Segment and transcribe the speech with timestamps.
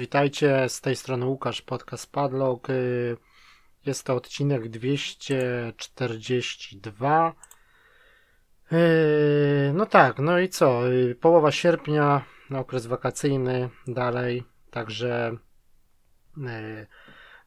[0.00, 0.68] Witajcie.
[0.68, 2.70] Z tej strony Łukasz, podcast Padlock.
[2.70, 3.16] Y,
[3.86, 7.34] jest to odcinek 242.
[8.72, 10.92] Y, no tak, no i co?
[10.92, 15.36] Y, połowa sierpnia, okres wakacyjny dalej, także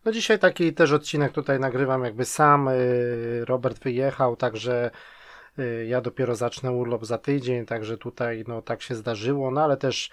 [0.05, 2.70] no dzisiaj taki też odcinek tutaj nagrywam jakby sam.
[3.45, 4.91] Robert wyjechał, także
[5.88, 10.09] ja dopiero zacznę urlop za tydzień, także tutaj no tak się zdarzyło, no ale też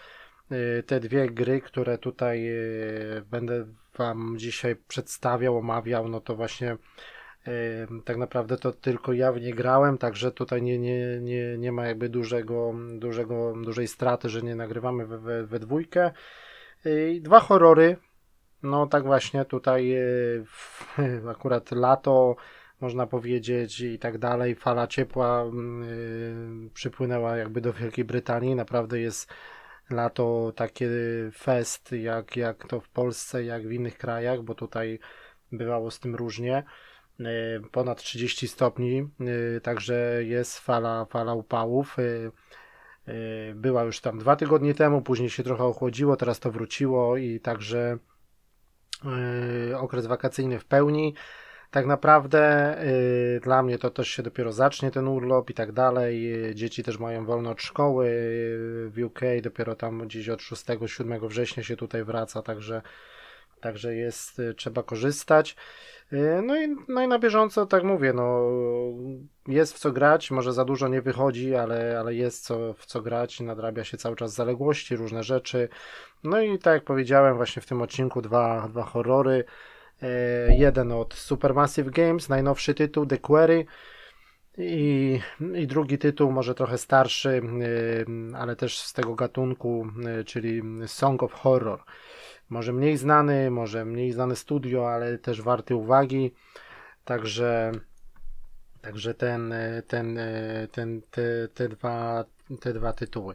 [0.87, 3.67] te dwie gry, które tutaj y, będę
[3.99, 9.55] Wam dzisiaj przedstawiał, omawiał, no to właśnie y, tak naprawdę to tylko ja w nie
[9.55, 14.57] grałem, także tutaj nie, nie, nie, nie ma jakby dużego, dużego, dużej straty, że nie
[14.57, 16.11] nagrywamy we, we, we dwójkę.
[17.21, 17.97] Dwa horrory,
[18.63, 19.95] no tak właśnie tutaj
[21.31, 22.37] akurat lato,
[22.81, 25.45] można powiedzieć i tak dalej, fala ciepła
[26.75, 29.33] przypłynęła jakby do Wielkiej Brytanii, naprawdę jest
[29.91, 30.89] lato takie
[31.33, 34.99] fest, jak, jak to w Polsce, jak w innych krajach, bo tutaj
[35.53, 36.65] bywało z tym różnie.
[37.21, 39.09] E, ponad 30 stopni,
[39.57, 41.97] e, także jest fala, fala upałów.
[41.99, 43.13] E,
[43.55, 47.99] była już tam dwa tygodnie temu, później się trochę ochłodziło, teraz to wróciło i także
[49.77, 51.15] okres wakacyjny w pełni
[51.71, 56.35] tak naprawdę y, dla mnie to też się dopiero zacznie ten urlop i tak dalej.
[56.55, 61.63] Dzieci też mają wolno od szkoły y, w UK, dopiero tam gdzieś od 6-7 września
[61.63, 62.83] się tutaj wraca, także,
[63.61, 65.57] także jest, y, trzeba korzystać.
[66.43, 68.43] No i, no i na bieżąco, tak mówię, no,
[69.49, 73.03] jest w co grać, może za dużo nie wychodzi, ale, ale jest co, w co
[73.03, 75.69] grać, nadrabia się cały czas zaległości, różne rzeczy.
[76.25, 79.45] No i tak jak powiedziałem, właśnie w tym odcinku dwa, dwa horrory.
[80.03, 83.67] E, jeden od Supermassive Games, najnowszy tytuł The Query
[84.59, 85.21] i,
[85.55, 87.43] i drugi tytuł, może trochę starszy,
[88.33, 91.83] e, ale też z tego gatunku, e, czyli Song of Horror.
[92.49, 96.35] Może mniej znany, może mniej znane studio, ale też warty uwagi.
[97.05, 97.73] Także,
[98.81, 99.55] także ten,
[99.87, 100.19] ten,
[100.73, 102.25] ten, te, te, dwa,
[102.61, 103.35] te dwa tytuły.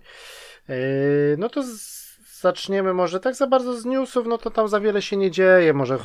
[1.38, 2.05] No to z,
[2.42, 5.74] zaczniemy może tak za bardzo z newsów, no to tam za wiele się nie dzieje.
[5.74, 5.98] Może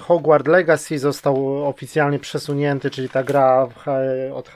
[0.00, 3.68] Hogwarts Legacy został oficjalnie przesunięty, czyli ta gra
[4.34, 4.50] od,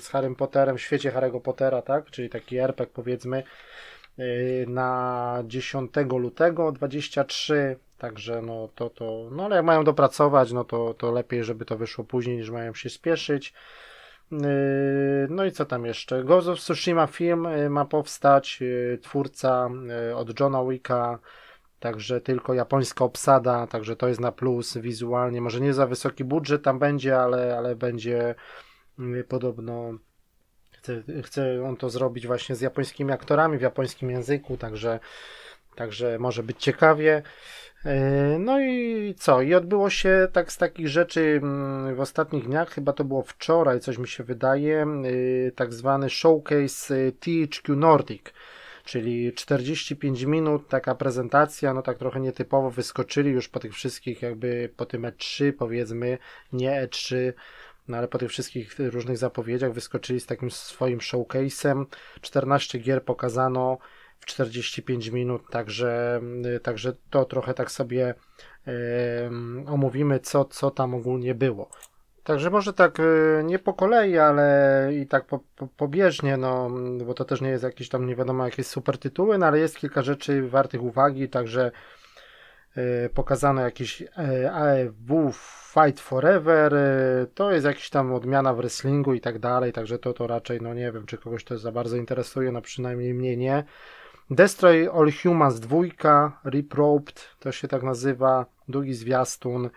[0.00, 2.10] z Harrym Potterem w świecie Harry'ego Pottera, tak?
[2.10, 3.42] Czyli taki RPG powiedzmy
[4.18, 10.64] y, na 10 lutego 23 Także no to, to, no ale jak mają dopracować, no
[10.64, 13.52] to, to lepiej, żeby to wyszło później, niż mają się spieszyć.
[14.32, 14.38] Yy,
[15.30, 16.24] no i co tam jeszcze?
[16.24, 19.70] Ghost of Tsushima film yy, ma powstać, yy, twórca
[20.14, 21.18] od Johna Wicka,
[21.80, 25.40] także tylko japońska obsada, także to jest na plus wizualnie.
[25.40, 28.34] Może nie za wysoki budżet tam będzie, ale, ale będzie
[29.28, 29.92] podobno
[30.70, 35.00] chce, chce on to zrobić właśnie z japońskimi aktorami w japońskim języku, także,
[35.76, 37.22] także może być ciekawie.
[37.86, 39.42] E, no i co?
[39.42, 43.80] I odbyło się tak z takich rzeczy mm, w ostatnich dniach, chyba to było wczoraj,
[43.80, 48.22] coś mi się wydaje, e, tak zwany showcase e, THQ Nordic,
[48.84, 54.70] czyli 45 minut, taka prezentacja, no tak trochę nietypowo wyskoczyli już po tych wszystkich jakby
[54.76, 56.18] po tym E3 powiedzmy,
[56.52, 57.32] nie E3,
[57.88, 61.84] no ale po tych wszystkich różnych zapowiedziach wyskoczyli z takim swoim showcase'em,
[62.20, 63.78] 14 gier pokazano,
[64.20, 66.20] w 45 minut, także,
[66.56, 68.14] y, także to trochę tak sobie
[69.66, 71.70] omówimy, co, co tam ogólnie było.
[72.26, 76.70] Także może tak y, nie po kolei, ale i tak po, po, pobieżnie, no,
[77.06, 79.76] bo to też nie jest jakiś tam nie wiadomo jakieś super tytuły, no ale jest
[79.76, 81.70] kilka rzeczy wartych uwagi, także
[82.76, 84.04] y, pokazano jakiś
[84.52, 85.32] AEW
[85.74, 86.74] Fight Forever,
[87.34, 90.74] to jest jakiś tam odmiana w wrestlingu i tak dalej, także to, to raczej, no
[90.74, 93.64] nie wiem, czy kogoś to za bardzo interesuje, no przynajmniej mnie nie.
[94.30, 99.70] Destroy All Humans 2, Reprobed, to się tak nazywa, długi zwiastun,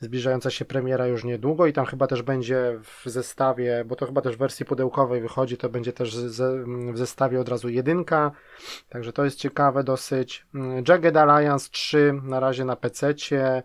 [0.00, 4.20] zbliżająca się premiera już niedługo i tam chyba też będzie w zestawie, bo to chyba
[4.20, 6.16] też w wersji pudełkowej wychodzi, to będzie też
[6.92, 8.32] w zestawie od razu jedynka,
[8.88, 10.46] także to jest ciekawe dosyć.
[10.88, 13.62] Jagged Alliance 3 na razie na PC-cie,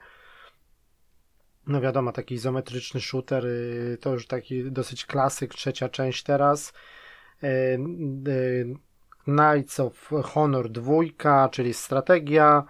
[1.67, 6.73] no wiadomo, taki izometryczny shooter, y, to już taki dosyć klasyk, trzecia część teraz.
[9.29, 12.63] Knights of Honor 2, czyli strategia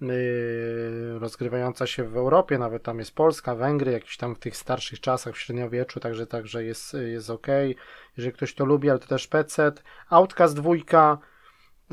[0.00, 5.00] yy, rozgrywająca się w Europie, nawet tam jest Polska, Węgry, jakiś tam w tych starszych
[5.00, 7.46] czasach w średniowieczu, także, także jest, jest ok.
[8.16, 9.72] Jeżeli ktoś to lubi, ale to też PC.
[10.10, 11.18] Outcast 2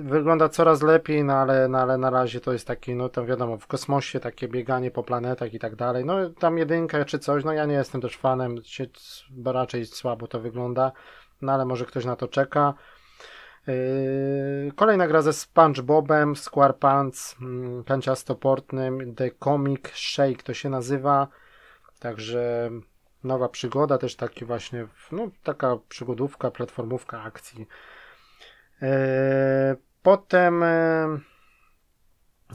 [0.04, 3.58] wygląda coraz lepiej, no ale, no ale na razie to jest taki, no tam wiadomo,
[3.58, 6.06] w kosmosie takie bieganie po planetach i tak dalej.
[6.06, 8.56] No tam jedynka czy coś, no ja nie jestem też fanem,
[9.30, 10.92] bo raczej słabo to wygląda,
[11.42, 12.74] no ale może ktoś na to czeka.
[13.70, 21.28] Yy, kolejna gra ze SpongeBobem, SquarePants, mm, kanciastoportnym, The Comic Shake to się nazywa.
[22.00, 22.70] Także
[23.24, 27.68] nowa przygoda, też taki właśnie, no taka przygodówka, platformówka akcji.
[28.82, 28.88] Yy,
[30.04, 30.64] potem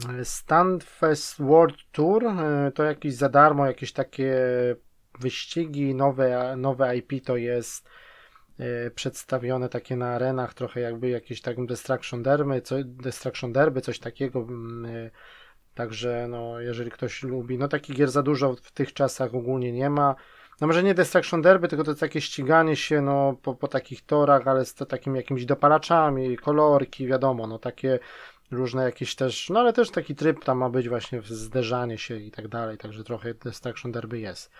[0.09, 2.23] yy, Standfest World Tour
[2.75, 4.35] to jakieś za darmo, jakieś takie
[5.19, 7.89] wyścigi, nowe, nowe IP to jest
[8.95, 14.39] przedstawione takie na arenach, trochę jakby jakieś tak Destruction Derby, co, Destruction Derby, coś takiego.
[14.39, 15.11] Mm, e,
[15.73, 19.89] także no, jeżeli ktoś lubi, no takich gier za dużo w tych czasach ogólnie nie
[19.89, 20.15] ma.
[20.61, 24.47] No może nie Destruction Derby, tylko to takie ściganie się no, po, po takich torach,
[24.47, 27.99] ale z to takim jakimiś dopalaczami, kolorki, wiadomo, no takie
[28.51, 32.31] różne jakieś też, no ale też taki tryb tam ma być właśnie zderzanie się i
[32.31, 34.51] tak dalej, także trochę Destruction Derby jest.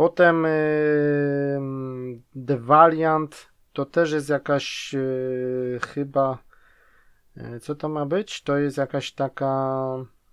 [0.00, 6.38] Potem yy, The Valiant to też jest jakaś yy, chyba
[7.36, 8.42] yy, co to ma być?
[8.42, 9.84] To jest jakaś taka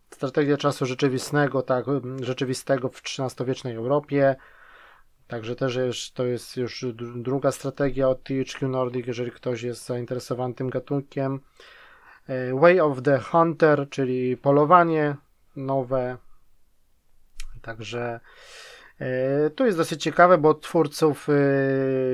[0.09, 1.85] strategia czasu rzeczywistego, tak,
[2.21, 4.35] rzeczywistego w XIII-wiecznej Europie.
[5.27, 6.85] Także też jest, to jest już
[7.15, 11.39] druga strategia od THQ Nordic, jeżeli ktoś jest zainteresowany tym gatunkiem.
[12.53, 15.15] Way of the Hunter, czyli polowanie
[15.55, 16.17] nowe.
[17.61, 18.19] Także
[19.55, 21.33] to jest dosyć ciekawe, bo twórców e,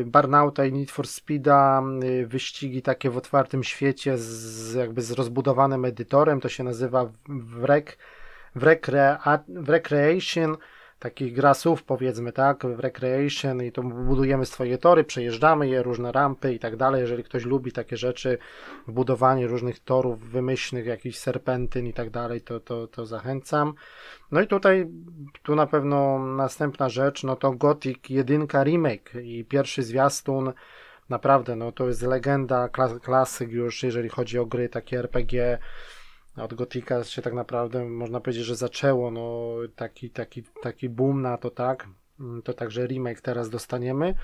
[0.05, 5.85] Barnauta i Need for Speeda e, wyścigi takie w otwartym świecie z jakby z rozbudowanym
[5.85, 7.97] edytorem, to się nazywa Wreck,
[9.65, 10.57] Recreation
[11.03, 16.53] takich grasów powiedzmy, tak, w recreation i to budujemy swoje tory, przejeżdżamy je, różne rampy
[16.53, 17.01] i tak dalej.
[17.01, 18.37] Jeżeli ktoś lubi takie rzeczy,
[18.87, 23.73] budowanie różnych torów wymyślnych, jakichś serpentyn i tak dalej, to, to, to zachęcam.
[24.31, 24.87] No i tutaj,
[25.43, 30.53] tu na pewno następna rzecz, no to Gothic 1 remake i pierwszy zwiastun,
[31.09, 32.69] naprawdę, no to jest legenda,
[33.01, 35.57] klasyk już, jeżeli chodzi o gry takie RPG,
[36.37, 41.37] od Gotika się tak naprawdę można powiedzieć, że zaczęło no, taki, taki, taki boom na
[41.37, 41.87] to, tak.
[42.19, 44.15] Mm, to także remake teraz dostaniemy.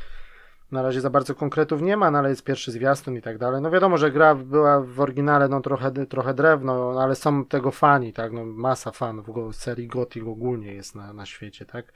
[0.72, 3.62] Na razie za bardzo konkretów nie ma, no ale jest pierwszy zwiastun i tak dalej.
[3.62, 7.72] No wiadomo, że gra była w oryginale no trochę, trochę drewno, no, ale są tego
[7.72, 11.94] fani, tak, no masa fanów serii Gothic ogólnie jest na, na świecie, tak.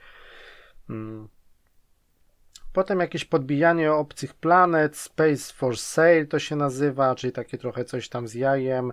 [0.88, 1.28] Hmm.
[2.72, 8.08] Potem jakieś podbijanie obcych planet, Space for Sale to się nazywa, czyli takie trochę coś
[8.08, 8.92] tam z jajem.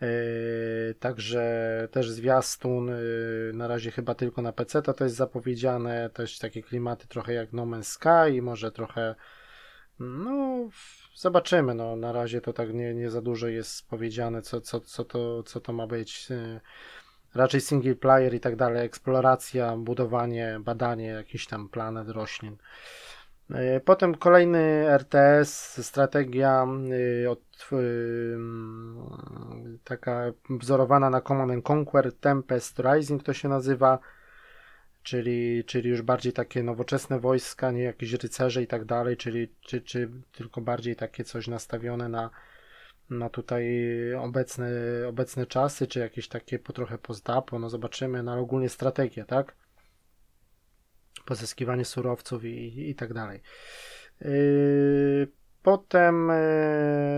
[0.00, 6.10] Yy, także też zwiastun yy, na razie chyba tylko na PC to, to jest zapowiedziane,
[6.10, 9.14] też takie klimaty trochę jak No Man's Sky, może trochę
[9.98, 10.68] no
[11.14, 15.04] zobaczymy, no na razie to tak nie, nie za dużo jest powiedziane co, co, co,
[15.04, 16.60] to, co to ma być yy,
[17.34, 22.56] raczej single player i tak dalej, eksploracja, budowanie, badanie jakichś tam planet, roślin
[23.84, 26.66] potem kolejny RTS, strategia
[27.24, 27.40] e, od,
[27.72, 27.76] e,
[29.84, 33.98] taka wzorowana na Command Conquer, Tempest Rising to się nazywa,
[35.02, 39.80] czyli, czyli już bardziej takie nowoczesne wojska, nie jakieś rycerze i tak dalej, czyli czy,
[39.80, 42.30] czy tylko bardziej takie coś nastawione na,
[43.10, 43.64] na tutaj
[44.14, 44.70] obecne,
[45.08, 49.54] obecne czasy, czy jakieś takie po trochę pozdapo, no zobaczymy, no ale ogólnie strategia, tak?
[51.26, 53.40] Pozyskiwanie surowców i, i tak dalej.
[54.20, 55.28] Yy,
[55.62, 56.28] potem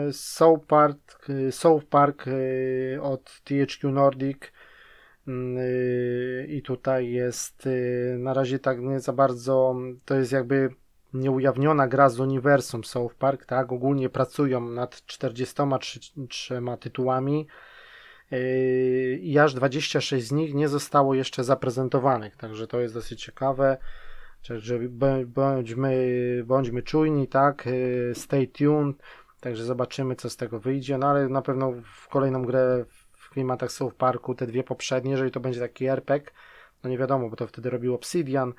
[0.06, 2.24] yy, South Park, yy, South Park
[3.00, 4.38] od THQ Nordic
[6.48, 7.68] i tutaj jest
[8.18, 10.70] na razie tak nie za bardzo, to jest jakby
[11.14, 13.72] nieujawniona gra z uniwersum South Park, tak?
[13.72, 17.46] Ogólnie pracują nad 43 tytułami
[19.20, 23.76] i aż 26 z nich nie zostało jeszcze zaprezentowanych, także to jest dosyć ciekawe.
[24.49, 24.78] Także
[25.26, 27.66] bądźmy, bądźmy czujni, tak?
[27.66, 28.97] Y, stay tuned.
[29.40, 30.99] Także zobaczymy, co z tego wyjdzie.
[30.99, 35.30] No ale na pewno w kolejną grę w klimatach South Parku, te dwie poprzednie, jeżeli
[35.30, 36.30] to będzie taki RPG,
[36.85, 38.52] no nie wiadomo, bo to wtedy robił Obsidian.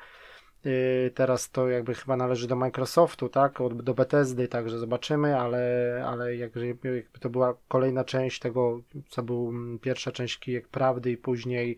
[0.65, 3.57] Y, teraz to jakby chyba należy do Microsoftu, tak?
[3.75, 10.11] Do Bethesdy, także zobaczymy, ale, ale jakby, to była kolejna część tego, co był pierwsza
[10.11, 11.77] część Kijek Prawdy i później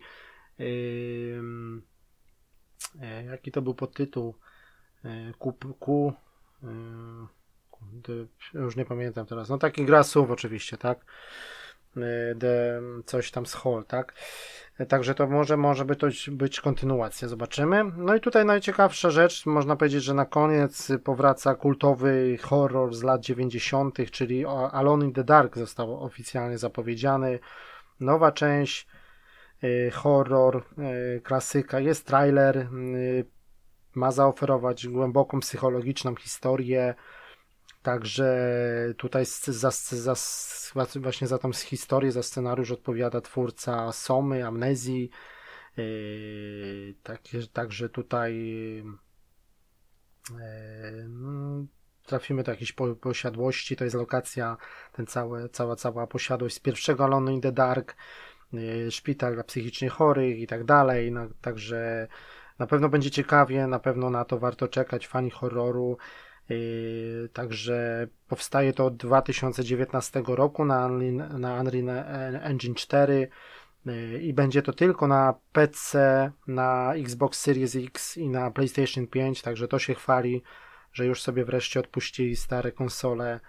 [0.58, 1.42] yy,
[3.00, 4.34] E, jaki to był podtytuł?
[5.38, 6.12] Ku, ku,
[8.54, 9.48] już nie pamiętam teraz.
[9.48, 11.04] No taki gra słów oczywiście, tak?
[12.34, 14.14] De, coś tam z Hall, tak?
[14.78, 15.84] E, także to może, może
[16.28, 17.84] być kontynuacja, zobaczymy.
[17.96, 23.20] No i tutaj najciekawsza rzecz, można powiedzieć, że na koniec powraca kultowy horror z lat
[23.20, 27.38] 90., czyli Alone in the Dark został oficjalnie zapowiedziany.
[28.00, 28.86] Nowa część
[29.64, 30.64] Y, horror,
[31.16, 33.24] y, klasyka, jest trailer, y,
[33.94, 36.94] ma zaoferować głęboką psychologiczną historię,
[37.82, 40.14] Także tutaj za, za,
[40.96, 45.10] właśnie za tą historię, za scenariusz odpowiada twórca Somy, Amnezji.
[45.76, 47.20] Yy, tak,
[47.52, 48.34] także tutaj
[50.30, 51.66] yy,
[52.06, 53.76] trafimy do jakiejś posiadłości.
[53.76, 54.56] To jest lokacja,
[54.92, 57.96] ten całe, cała, cała posiadłość z pierwszego Alone in the Dark,
[58.52, 61.12] yy, szpital dla psychicznie chorych i tak dalej.
[61.12, 62.08] No, także
[62.58, 65.06] na pewno będzie ciekawie, na pewno na to warto czekać.
[65.06, 65.98] Fani horroru.
[66.48, 72.04] Yy, także powstaje to od 2019 roku na Unreal, na Unreal
[72.42, 73.28] Engine 4
[73.86, 79.42] yy, i będzie to tylko na PC, na Xbox Series X i na PlayStation 5,
[79.42, 80.42] także to się chwali,
[80.92, 83.40] że już sobie wreszcie odpuścili stare konsole.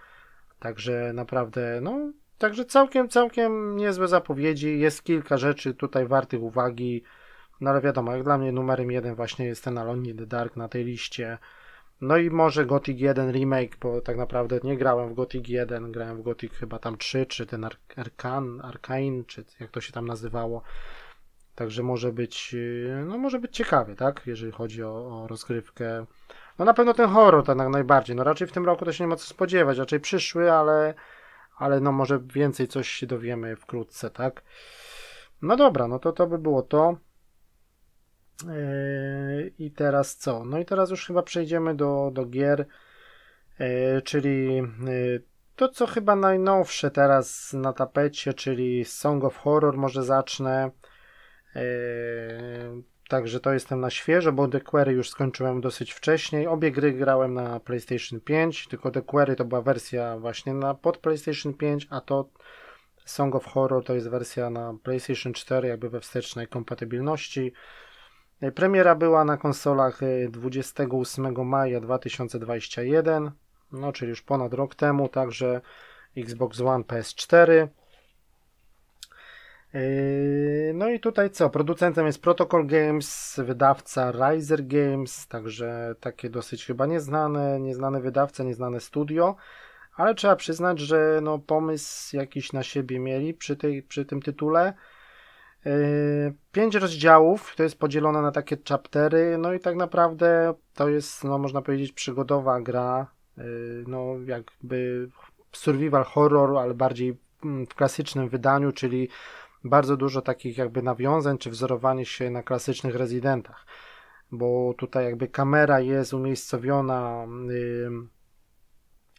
[0.58, 4.78] Także naprawdę, no, także całkiem, całkiem niezłe zapowiedzi.
[4.78, 7.02] Jest kilka rzeczy tutaj wartych uwagi.
[7.60, 10.56] No ale wiadomo, jak dla mnie numerem jeden właśnie jest ten Alone in the Dark
[10.56, 11.38] na tej liście.
[12.00, 16.16] No i może Gothic 1 remake, bo tak naprawdę nie grałem w Gothic 1, grałem
[16.16, 20.62] w Gothic chyba tam 3, czy ten Arkan, Arkain, czy jak to się tam nazywało.
[21.54, 26.06] Także może być, y, no może być ciekawie, tak, jeżeli chodzi o, o rozgrywkę.
[26.58, 29.08] No na pewno ten horror tak najbardziej, no raczej w tym roku to się nie
[29.08, 30.94] ma co spodziewać, raczej przyszły, ale,
[31.58, 34.42] ale no może więcej coś się dowiemy wkrótce, tak.
[35.42, 36.96] No dobra, no to to by było to.
[38.42, 40.44] Yy, I teraz co?
[40.44, 42.66] No i teraz już chyba przejdziemy do, do gier,
[43.58, 45.22] yy, czyli yy,
[45.56, 50.70] to, co chyba najnowsze teraz na tapecie, czyli Song of Horror, może zacznę.
[53.08, 56.46] Także to jestem na świeżo, bo The Query już skończyłem dosyć wcześniej.
[56.46, 60.98] Obie gry grałem na PlayStation 5, tylko The Query to była wersja właśnie na pod
[60.98, 62.28] PlayStation 5, a to
[63.04, 67.52] Song of Horror to jest wersja na PlayStation 4, jakby we wstecznej kompatybilności.
[68.44, 73.30] E, premiera była na konsolach 28 e, maja 2021,
[73.72, 75.60] no czyli już ponad rok temu, także
[76.16, 77.68] Xbox One, PS4.
[79.74, 79.80] E,
[80.74, 81.50] no i tutaj co?
[81.50, 88.80] Producentem jest Protocol Games, wydawca Riser Games, także takie dosyć chyba nieznane, nieznane wydawca, nieznane
[88.80, 89.36] studio,
[89.96, 94.74] ale trzeba przyznać, że no pomysł jakiś na siebie mieli przy, tej, przy tym tytule.
[95.64, 101.24] Yy, pięć rozdziałów, to jest podzielone na takie chaptery, no i tak naprawdę to jest,
[101.24, 103.06] no można powiedzieć, przygodowa gra,
[103.36, 103.44] yy,
[103.86, 105.08] no jakby
[105.52, 109.08] survival horror, ale bardziej mm, w klasycznym wydaniu, czyli
[109.64, 113.66] bardzo dużo takich jakby nawiązań, czy wzorowanie się na klasycznych rezydentach,
[114.32, 117.26] bo tutaj jakby kamera jest umiejscowiona,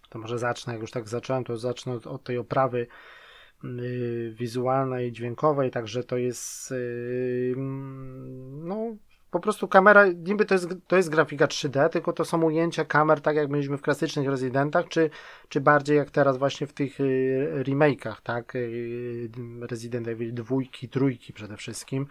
[0.09, 2.87] to może zacznę, jak już tak zacząłem, to zacznę od, od tej oprawy
[4.31, 7.53] wizualnej, dźwiękowej, także to jest y,
[8.63, 8.95] no
[9.31, 13.21] po prostu kamera, niby to jest, to jest grafika 3D, tylko to są ujęcia kamer,
[13.21, 15.09] tak jak mieliśmy w klasycznych Residentach, czy,
[15.49, 18.53] czy bardziej jak teraz właśnie w tych y, remake'ach, tak,
[19.61, 22.07] Resident Evil dwójki, trójki przede wszystkim,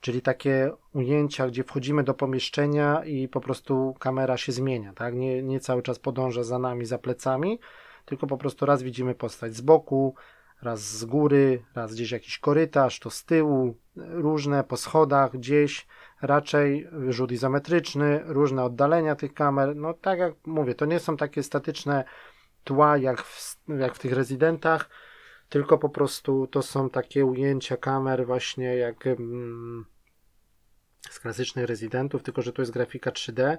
[0.00, 5.42] czyli takie ujęcia, gdzie wchodzimy do pomieszczenia i po prostu kamera się zmienia, tak, nie,
[5.42, 7.58] nie cały czas podąża za nami, za plecami,
[8.04, 10.14] tylko po prostu raz widzimy postać z boku,
[10.62, 15.86] raz z góry, raz gdzieś jakiś korytarz, to z tyłu, różne po schodach gdzieś,
[16.22, 19.76] raczej rzut izometryczny, różne oddalenia tych kamer.
[19.76, 22.04] No tak jak mówię, to nie są takie statyczne
[22.64, 24.90] tła jak w, jak w tych rezydentach,
[25.48, 29.86] tylko po prostu to są takie ujęcia kamer właśnie jak mm,
[31.10, 33.56] z klasycznych rezydentów, tylko że to jest grafika 3D.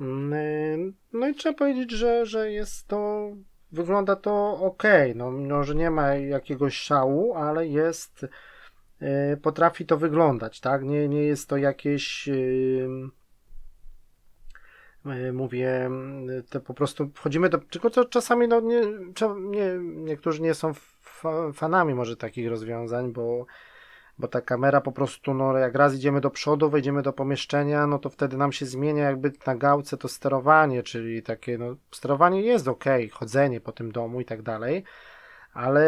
[0.00, 3.30] Mm, no i trzeba powiedzieć, że, że jest to
[3.72, 4.82] wygląda to ok.
[5.14, 8.26] No, no, że nie ma jakiegoś szału, ale jest,
[9.00, 10.84] yy, potrafi to wyglądać, tak?
[10.84, 12.26] Nie, nie jest to jakieś.
[12.26, 13.10] Yy,
[15.32, 15.90] mówię,
[16.50, 17.58] to po prostu wchodzimy do.
[17.58, 18.80] Tylko to czasami, no nie,
[19.40, 20.72] nie, niektórzy nie są
[21.54, 23.46] fanami może takich rozwiązań, bo
[24.22, 27.98] bo ta kamera po prostu, no jak raz idziemy do przodu, wejdziemy do pomieszczenia, no
[27.98, 32.68] to wtedy nam się zmienia jakby na gałce to sterowanie, czyli takie, no sterowanie jest
[32.68, 34.84] ok, chodzenie po tym domu i tak dalej,
[35.54, 35.84] ale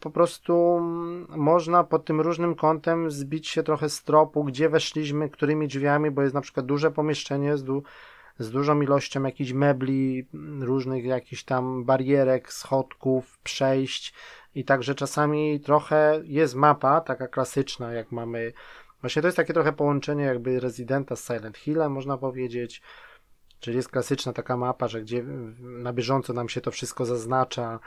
[0.00, 0.80] po prostu
[1.28, 6.22] można pod tym różnym kątem zbić się trochę z tropu, gdzie weszliśmy, którymi drzwiami, bo
[6.22, 7.82] jest na przykład duże pomieszczenie z, du
[8.38, 10.28] z dużą ilością jakichś mebli,
[10.60, 14.14] różnych jakichś tam barierek, schodków, przejść,
[14.54, 18.52] i także czasami trochę jest mapa, taka klasyczna, jak mamy.
[19.00, 22.82] Właśnie to jest takie trochę połączenie jakby Residenta z Silent Hillem, można powiedzieć.
[23.60, 25.24] Czyli jest klasyczna taka mapa, że gdzie
[25.60, 27.80] na bieżąco nam się to wszystko zaznacza,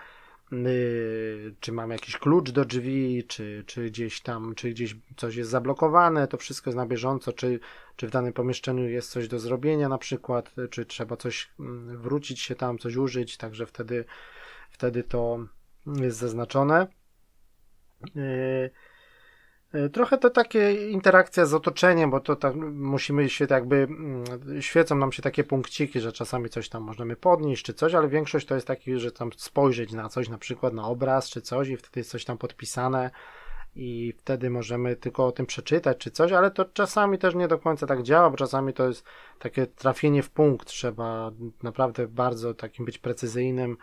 [0.52, 5.50] yy, czy mamy jakiś klucz do drzwi, czy, czy gdzieś tam, czy gdzieś coś jest
[5.50, 7.60] zablokowane, to wszystko jest na bieżąco, czy,
[7.96, 12.40] czy w danym pomieszczeniu jest coś do zrobienia na przykład, czy trzeba coś mm, wrócić
[12.40, 14.06] się tam, coś użyć, także wtedy,
[14.72, 15.46] wtedy to
[15.86, 16.88] jest zaznaczone.
[18.16, 18.72] Yy,
[19.74, 24.62] E, trochę to takie interakcja z otoczeniem, bo to tak musimy się tak jakby, mm,
[24.62, 28.48] świecą nam się takie punkciki, że czasami coś tam możemy podnieść czy coś, ale większość
[28.48, 31.78] to jest taki, że tam spojrzeć na coś, na przykład na obraz czy coś i
[31.78, 33.12] wtedy jest coś tam podpisane
[33.76, 37.58] i wtedy możemy tylko o tym przeczytać czy coś, ale to czasami też nie do
[37.58, 39.06] końca tak działa, bo czasami to jest
[39.40, 41.32] takie trafienie w punkt, trzeba
[41.64, 43.78] naprawdę bardzo takim być precyzyjnym,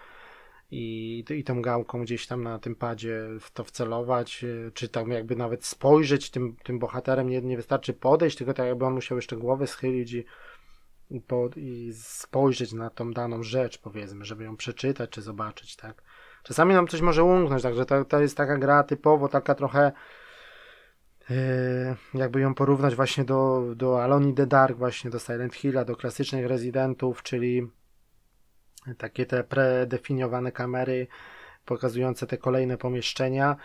[0.71, 5.11] i, i tą gałką gdzieś tam na tym padzie w to wcelować, e, czy tam
[5.11, 9.19] jakby nawet spojrzeć tym, tym bohaterem, nie, nie wystarczy podejść, tylko tak jakby on musiał
[9.19, 10.25] jeszcze głowę schylić i,
[11.11, 16.03] i, po, i spojrzeć na tą daną rzecz, powiedzmy, żeby ją przeczytać czy zobaczyć, tak.
[16.43, 19.93] Czasami nam coś może umknąć, także to, to jest taka gra typowo, taka trochę
[21.31, 21.37] yy,
[22.15, 25.97] jakby ją porównać właśnie do, do Alone in the Dark, właśnie do Silent Hilla, do
[25.97, 27.69] klasycznych rezydentów, czyli
[28.99, 31.07] takie te predefiniowane kamery
[31.68, 33.57] pokazujące te kolejne pomieszczenia.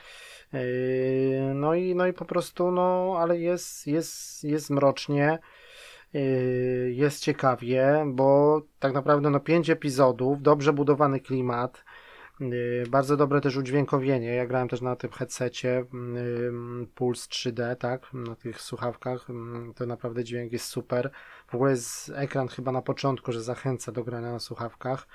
[0.53, 5.39] Yy, no i, no i po prostu, no, ale jest, jest, jest mrocznie,
[6.13, 11.83] yy, jest ciekawie, bo tak naprawdę no pięć epizodów, dobrze budowany klimat,
[12.39, 14.35] yy, bardzo dobre też udźwiękowienie.
[14.35, 15.85] Ja grałem też na tym headsetie
[16.95, 19.27] Puls 3D, tak, na tych słuchawkach.
[19.75, 21.11] To naprawdę dźwięk jest super.
[21.61, 25.07] Jest ekran chyba na początku, że zachęca do grania na słuchawkach.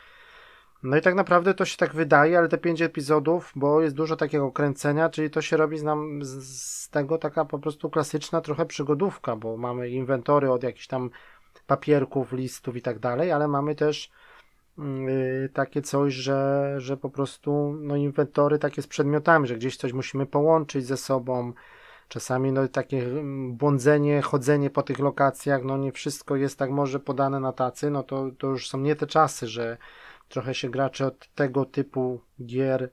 [0.83, 4.16] No i tak naprawdę to się tak wydaje, ale te pięć epizodów, bo jest dużo
[4.16, 8.66] takiego kręcenia, czyli to się robi z, nam, z tego taka po prostu klasyczna trochę
[8.66, 11.11] przygodówka, bo mamy inwentory od jakichś tam
[11.66, 14.11] papierków, listów i tak dalej, ale mamy też
[14.79, 19.92] yy, takie coś, że, że po prostu no inwentory takie z przedmiotami, że gdzieś coś
[19.92, 21.53] musimy połączyć ze sobą,
[22.09, 27.01] Czasami no, takie mm, błądzenie, chodzenie po tych lokacjach, no nie wszystko jest tak może
[27.01, 29.77] podane na tacy, no to, to już są nie te czasy, że
[30.29, 32.90] trochę się gracze od tego typu gier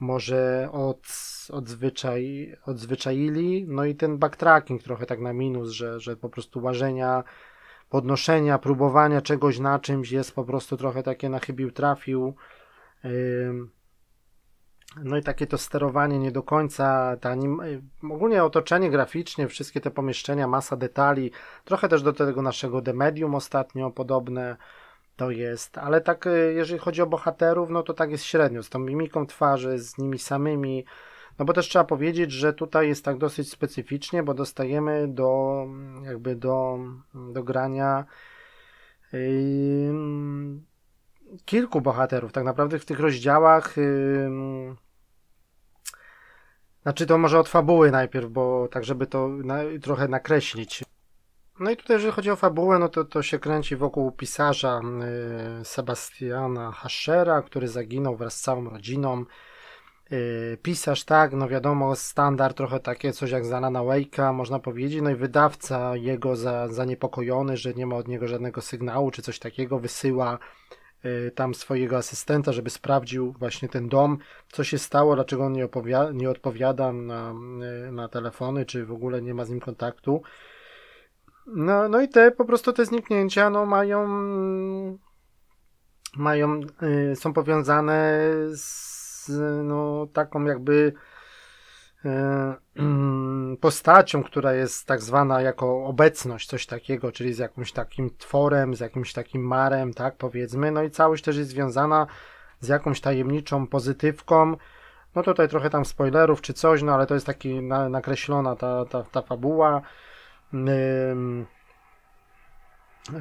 [0.00, 1.06] może od,
[1.50, 7.24] odzwyczaj, odzwyczaili, no i ten backtracking trochę tak na minus, że, że po prostu łażenia,
[7.88, 12.34] podnoszenia, próbowania czegoś na czymś jest po prostu trochę takie na chybił trafił.
[13.04, 13.10] Yy,
[14.96, 17.60] no i takie to sterowanie nie do końca, ta anim...
[18.10, 21.30] ogólnie otoczenie graficznie, wszystkie te pomieszczenia, masa detali,
[21.64, 24.56] trochę też do tego naszego The Medium ostatnio podobne
[25.16, 28.68] to jest, ale tak y, jeżeli chodzi o bohaterów, no to tak jest średnio, z
[28.68, 30.84] tą mimiką twarzy, z nimi samymi,
[31.38, 35.64] no bo też trzeba powiedzieć, że tutaj jest tak dosyć specyficznie, bo dostajemy do
[36.04, 36.78] jakby do,
[37.14, 38.04] do grania
[39.12, 39.18] yy,
[41.44, 42.32] kilku bohaterów.
[42.32, 43.74] Tak naprawdę w tych rozdziałach
[46.82, 50.84] znaczy to może od fabuły najpierw, bo tak żeby to na, trochę nakreślić.
[51.60, 54.80] No i tutaj jeżeli chodzi o fabułę, no to to się kręci wokół pisarza
[55.60, 59.24] y, Sebastiana Haschera, który zaginął wraz z całą rodziną.
[60.12, 65.10] Y, pisarz, tak, no wiadomo, standard trochę takie coś jak Zalana Wake'a, można powiedzieć, no
[65.10, 69.78] i wydawca jego za, zaniepokojony, że nie ma od niego żadnego sygnału czy coś takiego,
[69.78, 70.38] wysyła
[71.34, 74.18] tam swojego asystenta, żeby sprawdził właśnie ten dom,
[74.52, 77.34] co się stało, dlaczego on nie, opowiada, nie odpowiada na,
[77.88, 80.22] y, na telefony, czy w ogóle nie ma z nim kontaktu.
[81.46, 84.08] No, no i te po prostu te zniknięcia no, mają
[86.16, 86.60] mają,
[87.12, 88.20] y, są powiązane
[88.52, 89.30] z
[89.64, 90.92] no, taką jakby
[93.60, 98.80] postacią, która jest tak zwana jako obecność, coś takiego, czyli z jakimś takim tworem, z
[98.80, 100.70] jakimś takim marem, tak powiedzmy.
[100.70, 102.06] No i całość też jest związana
[102.60, 104.56] z jakąś tajemniczą pozytywką.
[105.14, 108.84] No tutaj trochę tam spoilerów czy coś, no ale to jest taki na, nakreślona ta,
[108.84, 109.82] ta, ta fabuła.
[110.52, 110.60] Yy,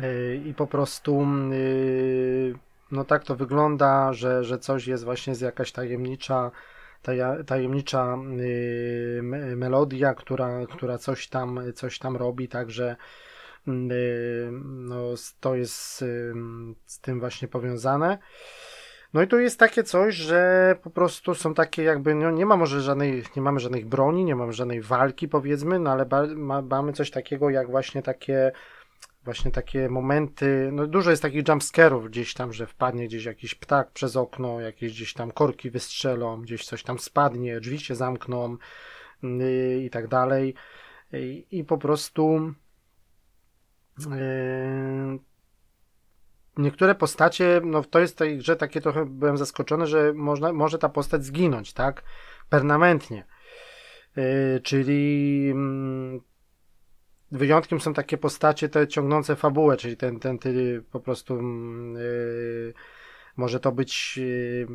[0.01, 2.55] yy, I po prostu yy,
[2.91, 6.51] no tak to wygląda, że, że coś jest właśnie z jakaś tajemnicza
[7.45, 9.21] tajemnicza y,
[9.55, 12.95] melodia, która, która coś tam, coś tam robi, także
[13.67, 13.71] y,
[14.63, 16.33] no, to jest y,
[16.85, 18.17] z tym właśnie powiązane.
[19.13, 22.57] No i tu jest takie coś, że po prostu są takie jakby, no nie ma
[22.57, 26.61] może żadnej, nie mamy żadnych broni, nie mamy żadnej walki powiedzmy, no ale ba, ma,
[26.61, 28.51] mamy coś takiego jak właśnie takie
[29.23, 33.91] właśnie takie momenty, no dużo jest takich jumpscarów gdzieś tam, że wpadnie gdzieś jakiś ptak
[33.91, 38.57] przez okno, jakieś gdzieś tam korki wystrzelą, gdzieś coś tam spadnie, drzwi się zamkną
[39.23, 40.53] yy, i tak dalej.
[41.11, 42.53] Yy, I po prostu
[43.99, 45.19] yy,
[46.57, 50.77] niektóre postacie, no to jest w tej grze takie trochę byłem zaskoczony, że można, może
[50.77, 52.03] ta postać zginąć, tak?
[52.49, 53.25] Permanentnie.
[54.15, 56.30] Yy, czyli yy,
[57.31, 61.35] wyjątkiem są takie postacie te ciągnące fabułę, czyli ten, ten, ty po prostu
[61.93, 62.73] yy,
[63.37, 64.67] może to być yy,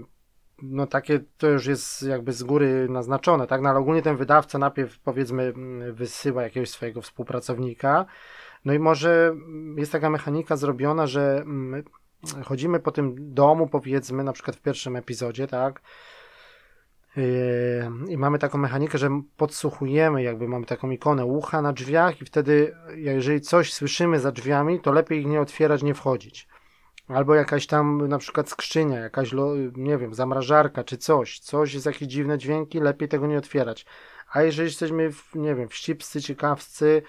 [0.62, 3.62] no takie to już jest jakby z góry naznaczone, tak?
[3.62, 5.52] No ale ogólnie ten wydawca najpierw powiedzmy
[5.92, 8.06] wysyła jakiegoś swojego współpracownika,
[8.64, 9.34] no i może
[9.76, 11.44] jest taka mechanika zrobiona, że
[12.44, 15.80] chodzimy po tym domu powiedzmy, na przykład w pierwszym epizodzie, tak?
[17.16, 17.22] Yy,
[18.08, 22.76] I mamy taką mechanikę, że podsłuchujemy, jakby mamy taką ikonę ucha na drzwiach, i wtedy,
[22.94, 26.48] jeżeli coś słyszymy za drzwiami, to lepiej ich nie otwierać, nie wchodzić.
[27.08, 29.30] Albo jakaś tam na przykład skrzynia, jakaś,
[29.76, 33.86] nie wiem, zamrażarka czy coś, coś jest jakieś dziwne dźwięki, lepiej tego nie otwierać.
[34.32, 37.02] A jeżeli jesteśmy, w, nie wiem, wścibscy, ciekawscy,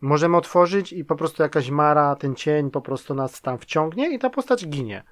[0.00, 4.18] możemy otworzyć i po prostu jakaś mara, ten cień po prostu nas tam wciągnie i
[4.18, 5.04] ta postać ginie.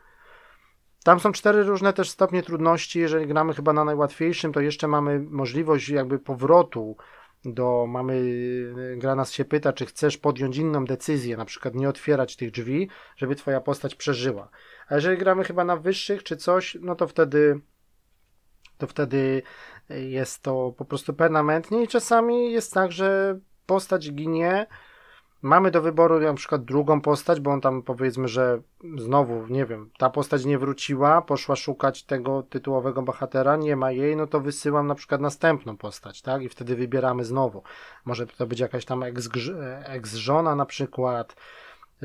[1.05, 3.01] Tam są cztery różne też stopnie trudności.
[3.01, 6.97] Jeżeli gramy chyba na najłatwiejszym, to jeszcze mamy możliwość jakby powrotu
[7.45, 8.23] do, mamy,
[8.97, 12.89] gra nas się pyta, czy chcesz podjąć inną decyzję, na przykład nie otwierać tych drzwi,
[13.17, 14.49] żeby twoja postać przeżyła.
[14.89, 17.61] A jeżeli gramy chyba na wyższych czy coś, no to wtedy
[18.79, 19.43] to wtedy
[19.89, 24.67] jest to po prostu permanentnie i czasami jest tak, że postać ginie,
[25.43, 28.61] mamy do wyboru na przykład drugą postać, bo on tam powiedzmy, że
[28.99, 34.17] znowu, nie wiem, ta postać nie wróciła, poszła szukać tego tytułowego bohatera, nie ma jej,
[34.17, 36.43] no to wysyłam na przykład następną postać, tak?
[36.43, 37.63] I wtedy wybieramy znowu.
[38.05, 39.03] Może to być jakaś tam
[39.85, 41.37] ex-żona na przykład,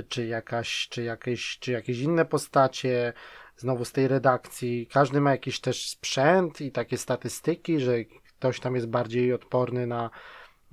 [0.09, 3.13] czy jakaś, czy jakieś, czy jakieś inne postacie,
[3.57, 4.87] znowu z tej redakcji.
[4.93, 8.03] Każdy ma jakiś też sprzęt i takie statystyki, że
[8.37, 10.09] ktoś tam jest bardziej odporny na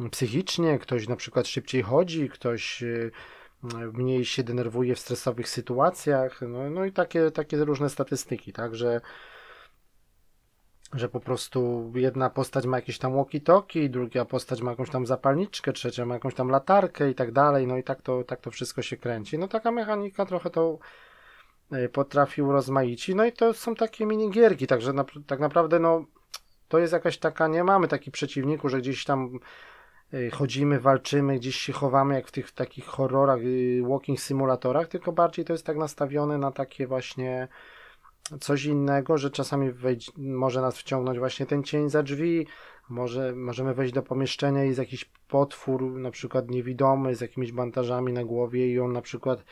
[0.08, 3.10] psychicznie, ktoś na przykład szybciej chodzi, ktoś y,
[3.92, 9.00] mniej się denerwuje w stresowych sytuacjach, no, no i takie, takie różne statystyki, tak, że,
[10.92, 15.72] że po prostu jedna postać ma jakieś tam walkie-talkie, druga postać ma jakąś tam zapalniczkę,
[15.72, 18.82] trzecia ma jakąś tam latarkę i tak dalej, no i tak to, tak to wszystko
[18.82, 19.38] się kręci.
[19.38, 20.78] No taka mechanika trochę to
[21.72, 26.04] y, potrafił rozmaici, no i to są takie minigierki, także na, tak naprawdę no
[26.68, 29.38] to jest jakaś taka, nie mamy takich przeciwników, że gdzieś tam
[30.32, 35.44] chodzimy, walczymy, gdzieś się chowamy jak w tych takich horrorach, y, walking simulatorach, tylko bardziej
[35.44, 37.48] to jest tak nastawione na takie właśnie
[38.40, 42.46] coś innego, że czasami wejdź, może nas wciągnąć właśnie ten cień za drzwi,
[42.88, 48.12] może możemy wejść do pomieszczenia i jest jakiś potwór, na przykład niewidomy, z jakimiś bandażami
[48.12, 49.44] na głowie i on na przykład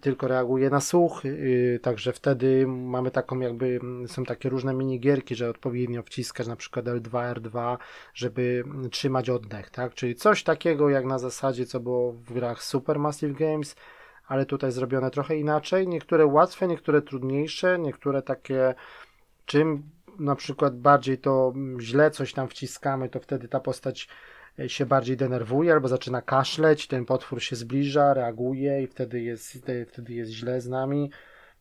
[0.00, 5.50] tylko reaguje na słuch, yy, także wtedy mamy taką jakby, są takie różne minigierki, że
[5.50, 7.76] odpowiednio wciskać na przykład L2, R2,
[8.14, 13.38] żeby trzymać oddech, tak, czyli coś takiego jak na zasadzie, co było w grach Supermassive
[13.38, 13.76] Games,
[14.26, 18.74] ale tutaj zrobione trochę inaczej, niektóre łatwe, niektóre trudniejsze, niektóre takie,
[19.46, 19.82] czym
[20.18, 24.08] na przykład bardziej to źle coś tam wciskamy, to wtedy ta postać
[24.66, 30.14] się bardziej denerwuje albo zaczyna kaszleć, ten potwór się zbliża, reaguje i wtedy jest, wtedy
[30.14, 31.10] jest źle z nami.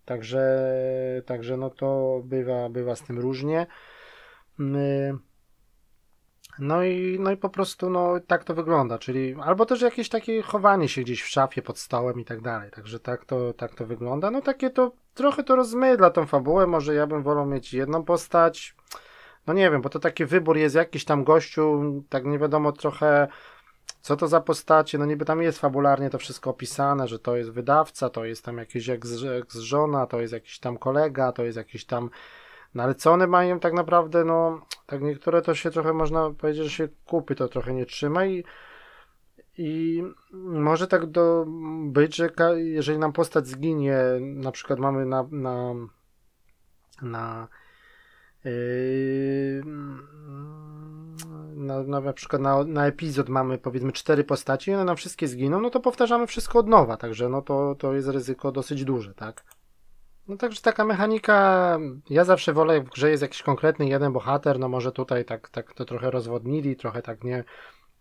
[0.05, 3.67] Także, także no to bywa, bywa z tym różnie.
[4.59, 5.19] Mm,
[6.59, 10.41] no i, no i po prostu no, tak to wygląda, czyli albo też jakieś takie
[10.41, 13.85] chowanie się gdzieś w szafie pod stołem i tak dalej, także tak to, tak to
[13.85, 14.31] wygląda.
[14.31, 18.75] No takie to trochę to rozmydla tą fabułę, może ja bym wolał mieć jedną postać,
[19.47, 23.27] no nie wiem, bo to taki wybór jest jakiś tam gościu, tak nie wiadomo trochę
[24.01, 27.49] co to za postacie, no niby tam jest fabularnie to wszystko opisane, że to jest
[27.49, 32.09] wydawca, to jest tam jakiś ex-żona, to jest jakiś tam kolega, to jest jakiś tam
[32.75, 36.63] no ale co one mają tak naprawdę, no tak niektóre to się trochę można powiedzieć,
[36.63, 38.43] że się kupy to trochę nie trzyma i
[39.57, 41.45] i może tak do
[41.85, 45.73] być, że jeżeli nam postać zginie, na przykład mamy na, na,
[47.01, 47.47] na
[51.55, 55.27] na, na, na przykład na, na epizod mamy powiedzmy cztery postaci i one nam wszystkie
[55.27, 59.13] zginą, no to powtarzamy wszystko od nowa, także no to, to jest ryzyko dosyć duże,
[59.13, 59.43] tak?
[60.27, 61.79] No także taka mechanika,
[62.09, 65.73] ja zawsze wolę, w grze jest jakiś konkretny jeden bohater, no może tutaj tak, tak
[65.73, 67.43] to trochę rozwodnili, trochę tak nie,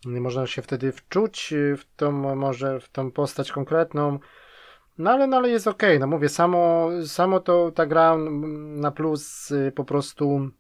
[0.05, 4.19] nie można się wtedy wczuć w tą, może w tą postać konkretną,
[4.99, 8.17] no ale, no ale jest ok, no mówię, samo, samo to ta gra
[8.77, 10.51] na plus y, po prostu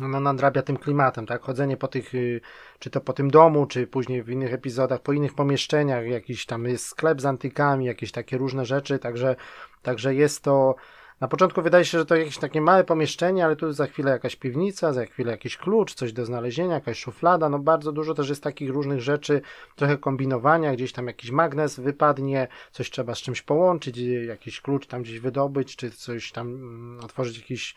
[0.00, 1.42] no, nadrabia tym klimatem, tak?
[1.42, 2.40] Chodzenie po tych, y,
[2.78, 6.64] czy to po tym domu, czy później w innych epizodach, po innych pomieszczeniach, jakiś tam
[6.64, 9.36] jest sklep z antykami, jakieś takie różne rzeczy, także,
[9.82, 10.74] także jest to
[11.20, 14.36] na początku wydaje się, że to jakieś takie małe pomieszczenie, ale tu za chwilę jakaś
[14.36, 18.42] piwnica, za chwilę jakiś klucz, coś do znalezienia, jakaś szuflada, no bardzo dużo też jest
[18.42, 19.40] takich różnych rzeczy,
[19.76, 25.02] trochę kombinowania, gdzieś tam jakiś magnes wypadnie, coś trzeba z czymś połączyć, jakiś klucz tam
[25.02, 27.74] gdzieś wydobyć, czy coś tam mm, otworzyć jakiś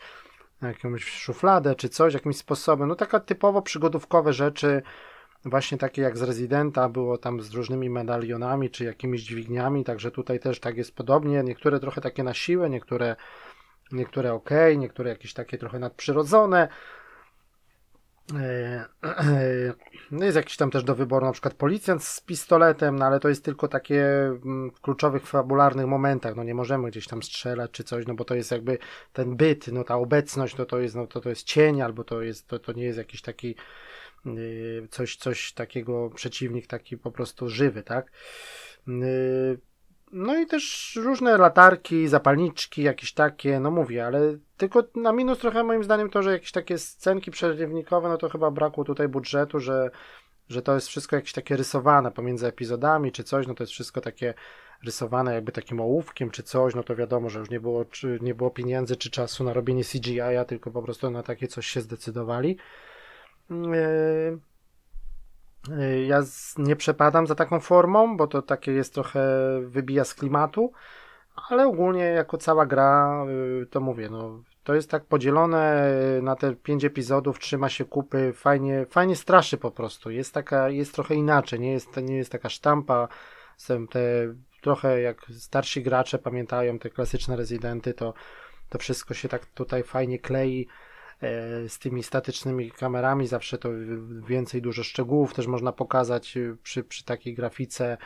[0.62, 4.82] jakąś szufladę, czy coś, jakimś sposobem, no taka typowo przygodówkowe rzeczy,
[5.50, 10.40] właśnie takie jak z Residenta było tam z różnymi medalionami czy jakimiś dźwigniami, także tutaj
[10.40, 11.42] też tak jest podobnie.
[11.42, 13.16] Niektóre trochę takie na siłę, niektóre,
[13.92, 16.68] niektóre ok, niektóre jakieś takie trochę nadprzyrodzone.
[18.34, 18.84] E,
[20.10, 23.28] no jest jakiś tam też do wyboru na przykład policjant z pistoletem, no ale to
[23.28, 27.84] jest tylko takie mm, w kluczowych, fabularnych momentach, no nie możemy gdzieś tam strzelać czy
[27.84, 28.78] coś, no bo to jest jakby
[29.12, 32.22] ten byt, no ta obecność, to to jest, no to, to jest cień, albo to
[32.22, 33.56] jest, to, to nie jest jakiś taki
[34.90, 38.12] coś, coś takiego, przeciwnik taki po prostu żywy, tak?
[38.88, 39.58] Y,
[40.12, 44.20] no i też różne latarki, zapalniczki, jakieś takie, no mówię, ale
[44.56, 48.50] tylko na minus trochę moim zdaniem to, że jakieś takie scenki przerywnikowe, no to chyba
[48.50, 49.90] brakło tutaj budżetu, że,
[50.48, 54.00] że to jest wszystko jakieś takie rysowane pomiędzy epizodami czy coś, no to jest wszystko
[54.00, 54.34] takie
[54.84, 57.84] rysowane jakby takim ołówkiem czy coś, no to wiadomo, że już nie było,
[58.20, 61.80] nie było pieniędzy czy czasu na robienie CGI-a, tylko po prostu na takie coś się
[61.80, 62.56] zdecydowali.
[63.50, 64.38] Yy,
[65.76, 66.22] yy, ja
[66.58, 69.20] nie przepadam za taką formą, bo to takie jest trochę
[69.62, 70.72] wybija z klimatu,
[71.48, 76.56] ale ogólnie jako cała gra, yy, to mówię, no to jest tak podzielone na te
[76.56, 80.10] pięć epizodów, trzyma się kupy, fajnie, fajnie straszy po prostu.
[80.10, 83.08] Jest taka, jest trochę inaczej, nie jest, nie jest taka sztampa,
[83.56, 84.00] są te
[84.60, 88.14] trochę jak starsi gracze pamiętają te klasyczne rezydenty, to,
[88.68, 90.68] to wszystko się tak tutaj fajnie klei.
[91.22, 93.68] E, z tymi statycznymi kamerami, zawsze to
[94.28, 97.96] więcej dużo szczegółów też można pokazać e, przy, przy takiej grafice.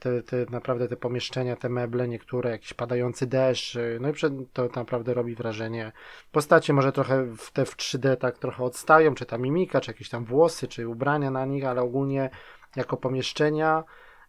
[0.00, 4.12] Te, te, naprawdę te pomieszczenia, te meble, niektóre, jakiś padający deszcz, e, no i
[4.52, 5.92] to naprawdę robi wrażenie.
[6.32, 10.08] Postacie może trochę w te w 3D tak trochę odstają, czy ta mimika, czy jakieś
[10.08, 12.30] tam włosy, czy ubrania na nich, ale ogólnie
[12.76, 13.84] jako pomieszczenia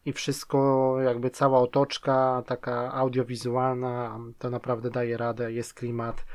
[0.06, 6.26] i wszystko, jakby cała otoczka taka audiowizualna, to naprawdę daje radę, jest klimat.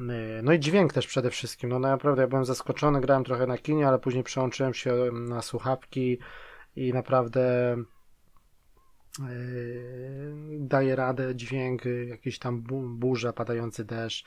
[0.00, 1.70] Y, no i dźwięk też przede wszystkim.
[1.70, 6.18] No naprawdę ja byłem zaskoczony, grałem trochę na kinie, ale później przełączyłem się na słuchawki
[6.76, 7.76] i naprawdę
[9.18, 9.26] yy,
[10.60, 12.62] daje radę dźwięk, jakiś tam
[12.98, 14.24] burza, padający deszcz.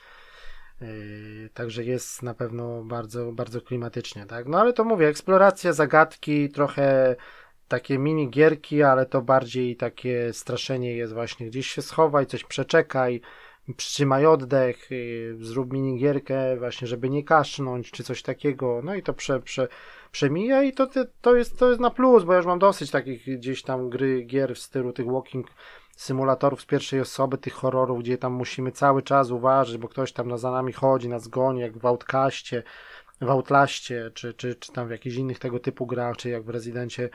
[0.80, 4.48] Yy, także jest na pewno bardzo, bardzo klimatycznie, tak?
[4.48, 7.16] No ale to mówię, eksploracja, zagadki, trochę
[7.68, 13.20] takie mini gierki, ale to bardziej takie straszenie jest właśnie gdzieś się schowaj, coś przeczekaj,
[13.76, 19.14] przytrzymaj oddech, y, zrób minigierkę właśnie, żeby nie kasznąć, czy coś takiego, no i to
[19.14, 19.68] prze, prze,
[20.12, 20.88] przemija i to,
[21.20, 24.22] to, jest, to jest na plus, bo ja już mam dosyć takich gdzieś tam gry,
[24.22, 25.46] gier w stylu tych walking
[25.96, 30.38] symulatorów z pierwszej osoby, tych horrorów, gdzie tam musimy cały czas uważać, bo ktoś tam
[30.38, 32.62] za nami chodzi, nas goni, jak w Outcaście,
[33.20, 36.48] w Outlaście, czy, czy, czy tam w jakichś innych tego typu grach, czy jak w
[36.48, 37.10] Rezydencie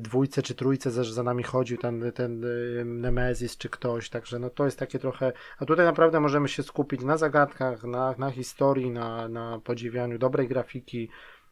[0.00, 4.64] dwójce czy trójce za, nami chodził ten, ten y, Nemezis czy ktoś, także no to
[4.64, 9.28] jest takie trochę, a tutaj naprawdę możemy się skupić na zagadkach, na, na historii, na,
[9.28, 11.10] na podziwianiu dobrej grafiki,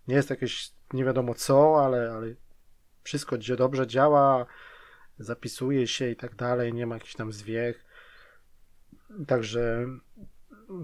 [0.08, 2.34] nie jest jakieś nie wiadomo co, ale, ale
[3.02, 4.46] wszystko dobrze działa,
[5.18, 7.84] zapisuje się i tak dalej, nie ma jakichś tam zwiech,
[9.26, 9.86] także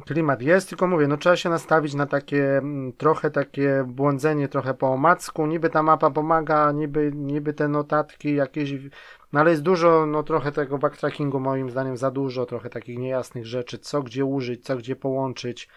[0.06, 4.74] klimat jest, tylko mówię, no trzeba się nastawić na takie mm, trochę takie błądzenie trochę
[4.74, 8.72] po omacku, niby ta mapa pomaga, niby, niby te notatki jakieś,
[9.32, 13.46] no ale jest dużo, no trochę tego backtrackingu moim zdaniem za dużo, trochę takich niejasnych
[13.46, 15.68] rzeczy, co gdzie użyć, co gdzie połączyć,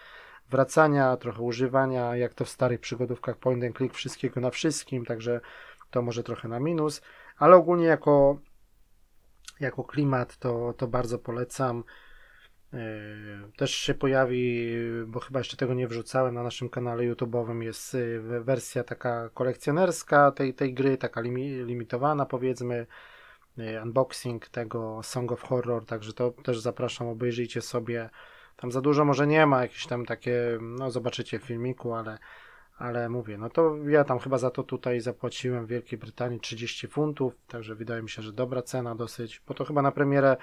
[0.50, 5.40] wracania, trochę używania, jak to w starych przygodówkach point and click, wszystkiego na wszystkim, także
[5.90, 7.02] to może trochę na minus,
[7.38, 8.38] ale ogólnie jako
[9.60, 11.84] jako klimat to, to bardzo polecam.
[12.72, 14.72] Yy, też się pojawi,
[15.06, 20.32] bo chyba jeszcze tego nie wrzucałem na naszym kanale YouTube'owym, jest yy, wersja taka kolekcjonerska
[20.32, 22.86] tej, tej gry, taka limitowana powiedzmy,
[23.56, 28.10] yy, unboxing tego Song of Horror, także to też zapraszam, obejrzyjcie sobie.
[28.56, 32.18] Tam za dużo może nie ma, jakieś tam takie, no zobaczycie w filmiku, ale,
[32.78, 36.86] ale mówię, no to ja tam chyba za to tutaj zapłaciłem w Wielkiej Brytanii 30
[36.86, 40.36] funtów, także wydaje mi się, że dobra cena dosyć, bo to chyba na premierę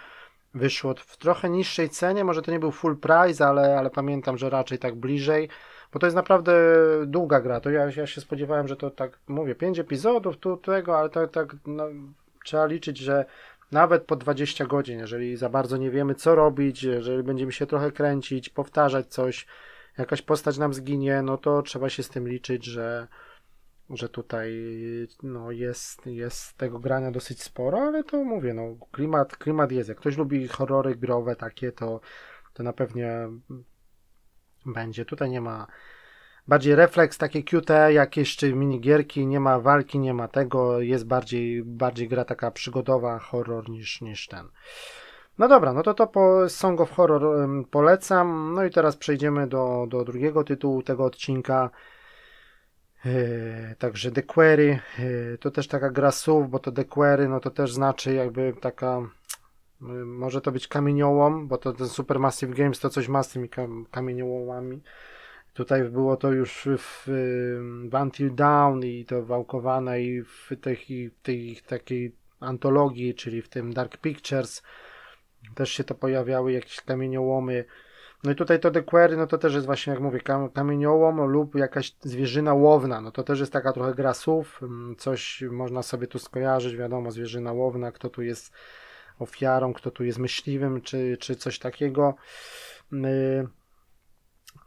[0.54, 4.50] wyszło w trochę niższej cenie, może to nie był full price, ale, ale pamiętam, że
[4.50, 5.50] raczej tak bliżej,
[5.94, 6.54] bo to jest naprawdę
[7.06, 11.00] długa gra, to ja, ja się spodziewałem, że to tak, mówię, 5 epizodów tu, tego,
[11.00, 11.88] ale to tak no,
[12.46, 13.26] trzeba liczyć, że
[13.72, 17.92] nawet po 20 godzin, jeżeli za bardzo nie wiemy co robić, jeżeli będziemy się trochę
[17.92, 19.46] kręcić, powtarzać coś,
[19.98, 23.08] jakaś postać nam zginie, no to trzeba się z tym liczyć, że
[23.90, 24.52] że tutaj
[25.24, 29.90] no, jest, jest tego grania dosyć sporo, ale to mówię, no, klimat, klimat jest.
[29.90, 32.00] Jak ktoś lubi horrory growe takie, to,
[32.54, 33.30] to na pewnie
[34.66, 35.06] będzie.
[35.06, 35.68] Tutaj nie ma
[36.48, 41.64] bardziej refleks, takie QT, jakieś czy minigierki, nie ma walki, nie ma tego, jest bardziej,
[41.64, 44.48] bardziej gra taka przygodowa, horror niż, niż ten.
[45.38, 48.54] No dobra, no to to po Song of Horror polecam.
[48.54, 51.70] No i teraz przejdziemy do, do drugiego tytułu tego odcinka.
[53.08, 57.40] Yy, także The Query yy, to też taka gra słów, bo to The Query no
[57.40, 59.10] to też znaczy jakby taka
[60.06, 63.86] może to być kamieniołom, bo to ten Supermassive Games to coś ma z tymi kam
[63.92, 64.82] kamieniołomami.
[65.54, 67.04] Tutaj było to już w,
[67.90, 73.74] w Until Down i to wałkowane i w tej, tej takiej antologii, czyli w tym
[73.74, 74.64] Dark Pictures
[75.56, 77.66] też się to pojawiały jakieś kamieniołomy.
[78.24, 80.20] No i tutaj to dequery, no to też jest właśnie, jak mówię,
[80.54, 83.02] kamieniołom lub jakaś zwierzyna łowna.
[83.02, 84.60] No to też jest taka trochę gra słów.
[84.64, 88.54] Mm, coś można sobie tu skojarzyć, wiadomo, zwierzyna łowna, kto tu jest
[89.20, 92.16] ofiarą, kto tu jest myśliwym, czy, czy coś takiego.
[92.94, 93.48] Y,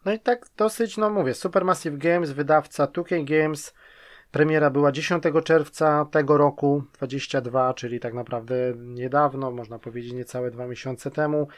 [0.04, 3.74] no i tak dosyć, no mówię, Supermassive Games, wydawca 2K Games,
[4.30, 10.66] Premiera była 10 czerwca tego roku 22, czyli tak naprawdę niedawno, można powiedzieć niecałe dwa
[10.66, 11.48] miesiące temu.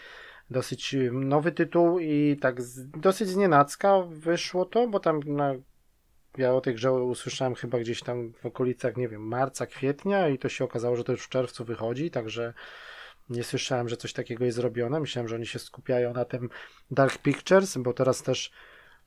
[0.52, 5.54] Dosyć nowy tytuł i tak z, dosyć znienacka wyszło to, bo tam na,
[6.38, 10.38] ja o tej grze usłyszałem chyba gdzieś tam w okolicach, nie wiem, marca, kwietnia i
[10.38, 12.54] to się okazało, że to już w czerwcu wychodzi, także
[13.30, 15.00] nie słyszałem, że coś takiego jest zrobione.
[15.00, 16.48] Myślałem, że oni się skupiają na tym
[16.90, 18.52] Dark Pictures, bo teraz też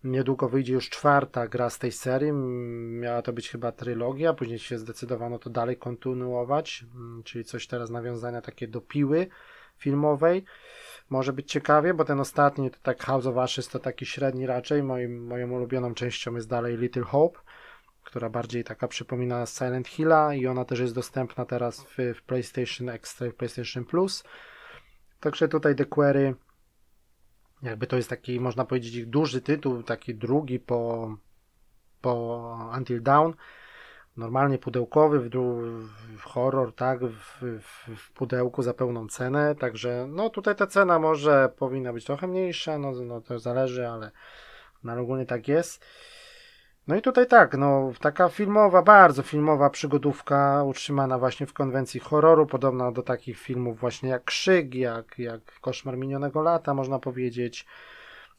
[0.06, 2.32] Niedługo wyjdzie już czwarta gra z tej serii.
[3.02, 6.86] Miała to być chyba trylogia, później się zdecydowano to dalej kontynuować,
[7.24, 9.28] czyli coś teraz nawiązania takie do piły
[9.78, 10.44] filmowej.
[11.10, 14.84] Może być ciekawie, bo ten ostatni to tak House of Ashes to taki średni raczej.
[14.84, 17.40] Moim, moją ulubioną częścią jest dalej Little Hope,
[18.04, 22.90] która bardziej taka przypomina Silent Hilla i ona też jest dostępna teraz w, w PlayStation
[22.90, 24.24] Extra i PlayStation Plus.
[25.20, 26.36] Także tutaj The Query
[27.66, 31.16] jakby to jest taki, można powiedzieć, duży tytuł, taki drugi po,
[32.02, 33.32] po Until Dawn.
[34.18, 35.30] Normalnie pudełkowy, w,
[36.18, 39.56] w horror, tak, w, w, w, pudełku za pełną cenę.
[39.56, 44.12] Także, no tutaj ta cena może powinna być trochę mniejsza, no, no to zależy, ale,
[44.84, 45.86] no, ale ogólnie tak jest.
[46.88, 52.46] No i tutaj tak, no taka filmowa, bardzo filmowa przygodówka utrzymana właśnie w konwencji horroru,
[52.46, 57.66] podobna do takich filmów właśnie jak Krzyk, jak, jak Koszmar minionego lata, można powiedzieć.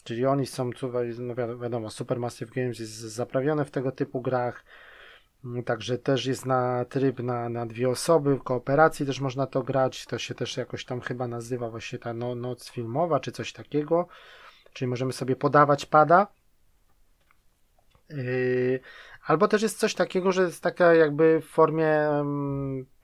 [0.05, 0.71] Czyli oni są,
[1.19, 4.65] no wiadomo, Supermassive Games jest zaprawione w tego typu grach.
[5.65, 10.07] Także też jest na tryb na, na dwie osoby, w kooperacji też można to grać.
[10.07, 14.09] To się też jakoś tam chyba nazywa właśnie ta no, noc filmowa, czy coś takiego.
[14.73, 16.27] Czyli możemy sobie podawać pada
[18.11, 18.81] Yy,
[19.27, 22.09] albo też jest coś takiego, że jest taka jakby w formie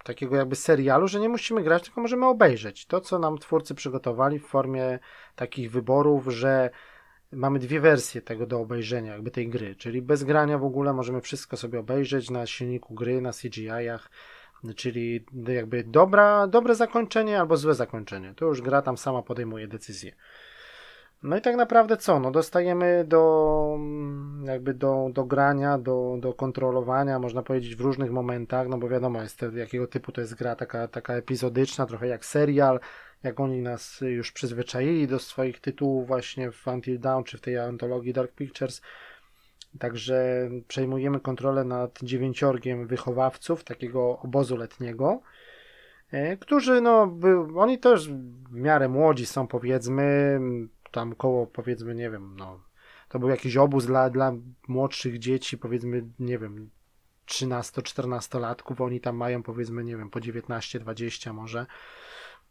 [0.04, 2.86] takiego jakby serialu, że nie musimy grać, tylko możemy obejrzeć.
[2.86, 4.98] To, co nam twórcy przygotowali w formie
[5.36, 6.70] takich wyborów, że
[7.32, 11.20] mamy dwie wersje tego do obejrzenia, jakby tej gry, czyli bez grania w ogóle możemy
[11.20, 14.10] wszystko sobie obejrzeć na silniku gry, na CGI-ach,
[14.76, 18.34] czyli jakby dobra, dobre zakończenie albo złe zakończenie.
[18.36, 20.12] To już gra tam sama podejmuje decyzję.
[21.22, 22.20] No i tak naprawdę co?
[22.20, 23.78] No dostajemy do
[24.44, 29.22] jakby do, do grania, do, do kontrolowania, można powiedzieć w różnych momentach, no bo wiadomo
[29.22, 32.80] jest to, jakiego typu to jest gra, taka, taka epizodyczna, trochę jak serial,
[33.22, 37.58] jak oni nas już przyzwyczaili do swoich tytułów właśnie w Until Dawn czy w tej
[37.58, 38.82] antologii Dark Pictures.
[39.78, 45.20] Także przejmujemy kontrolę nad dziewięciorgiem wychowawców takiego obozu letniego,
[46.10, 47.18] e, którzy no,
[47.56, 48.08] oni też
[48.50, 50.40] w miarę młodzi są powiedzmy,
[50.90, 52.60] tam koło powiedzmy, nie wiem, no
[53.08, 54.32] to był jakiś obóz dla, dla
[54.68, 56.70] młodszych dzieci, powiedzmy, nie wiem,
[57.26, 61.66] 13-14 latków, oni tam mają powiedzmy, nie wiem, po 19-20 może.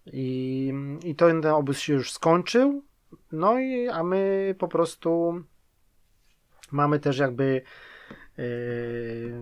[0.05, 2.83] I, I to ten obóz się już skończył,
[3.31, 5.43] no i a my po prostu
[6.71, 7.61] mamy też jakby
[8.37, 9.41] Yy,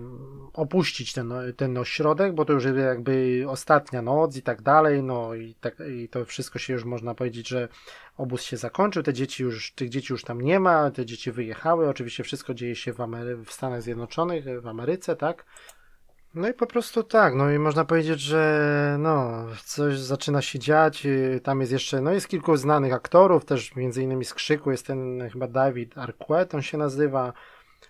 [0.52, 5.54] opuścić ten, ten ośrodek, bo to już jakby ostatnia noc i tak dalej, no i,
[5.54, 7.68] tak, i to wszystko się już można powiedzieć, że
[8.16, 11.88] obóz się zakończył, te dzieci już, tych dzieci już tam nie ma, te dzieci wyjechały,
[11.88, 15.44] oczywiście wszystko dzieje się w, Amery- w Stanach Zjednoczonych, w Ameryce, tak?
[16.34, 21.06] No i po prostu tak, no i można powiedzieć, że no, coś zaczyna się dziać,
[21.06, 24.86] y, tam jest jeszcze, no jest kilku znanych aktorów, też między innymi z Krzyku jest
[24.86, 27.32] ten chyba David Arquette, on się nazywa,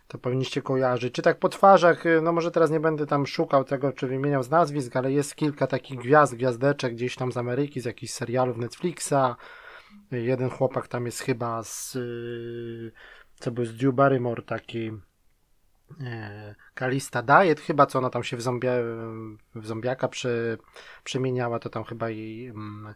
[0.08, 1.14] to powinniście kojarzyć.
[1.14, 4.42] Czy tak po twarzach, y, no może teraz nie będę tam szukał tego, czy wymieniał
[4.42, 8.56] z nazwisk, ale jest kilka takich gwiazd, gwiazdeczek gdzieś tam z Ameryki, z jakichś serialów
[8.56, 9.36] Netflixa.
[10.10, 12.92] Jeden chłopak tam jest chyba z, y,
[13.34, 14.92] co był z Drew Barrymore taki,
[16.74, 18.72] Kalista Diet, chyba co ona tam się w, zombia,
[19.54, 20.58] w zombiaka przy,
[21.04, 22.94] przemieniała, to tam chyba jej mm,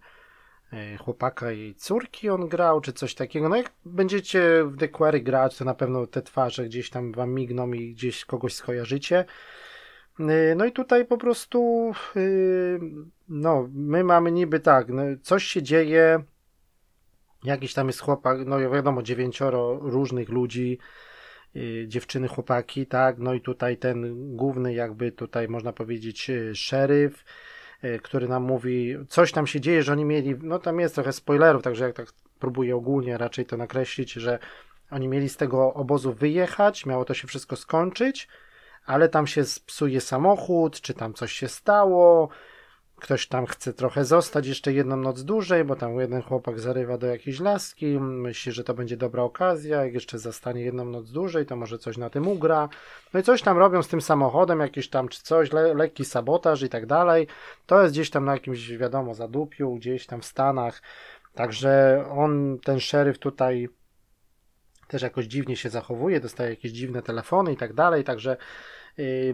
[0.73, 3.49] e, chłopaka i córki on grał, czy coś takiego.
[3.49, 7.31] No jak będziecie w The Quarry grać, to na pewno te twarze gdzieś tam wam
[7.31, 9.25] migną i gdzieś kogoś skojarzycie.
[10.21, 11.93] E, no i tutaj po prostu
[13.29, 16.25] no, my mamy niby tak, no, coś się dzieje,
[17.45, 20.79] jakiś tam jest chłopak, no wiadomo, dziewięcioro różnych ludzi,
[21.87, 27.25] dziewczyny, chłopaki, tak, no i tutaj ten główny jakby tutaj można powiedzieć yy, szeryf,
[27.83, 31.13] yy, który nam mówi, coś tam się dzieje, że oni mieli, no tam jest trochę
[31.13, 32.07] spoilerów, także jak tak
[32.39, 34.39] próbuję ogólnie raczej to nakreślić, że
[34.91, 38.29] oni mieli z tego obozu wyjechać, miało to się wszystko skończyć,
[38.87, 42.29] ale tam się psuje samochód, czy tam coś się stało,
[43.05, 47.07] ktoś tam chce trochę zostać jeszcze jedną noc dłużej, bo tam jeden chłopak zarywa do
[47.07, 51.57] jakiejś laski, myśli, że to będzie dobra okazja, jak jeszcze zostanie jedną noc dłużej, to
[51.57, 52.69] może coś na tym ugra.
[53.15, 56.63] No i coś tam robią z tym samochodem, jakiś tam czy coś, le lekki sabotaż
[56.63, 57.27] i tak dalej.
[57.67, 60.83] To jest gdzieś tam na jakimś, wiadomo, zadupiu, gdzieś tam w Stanach.
[61.35, 63.69] Także on, ten szeryf tutaj
[64.89, 68.37] też jakoś dziwnie się zachowuje, dostaje jakieś dziwne telefony i tak dalej, także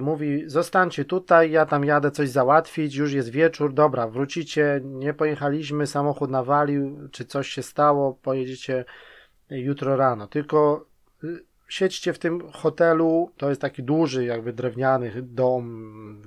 [0.00, 5.86] mówi: Zostańcie tutaj, ja tam jadę coś załatwić, już jest wieczór, dobra, wrócicie, nie pojechaliśmy,
[5.86, 8.84] samochód nawalił, czy coś się stało, pojedziecie
[9.50, 10.26] jutro rano.
[10.26, 10.86] Tylko
[11.22, 16.22] yy, siedźcie w tym hotelu, to jest taki duży, jakby drewniany dom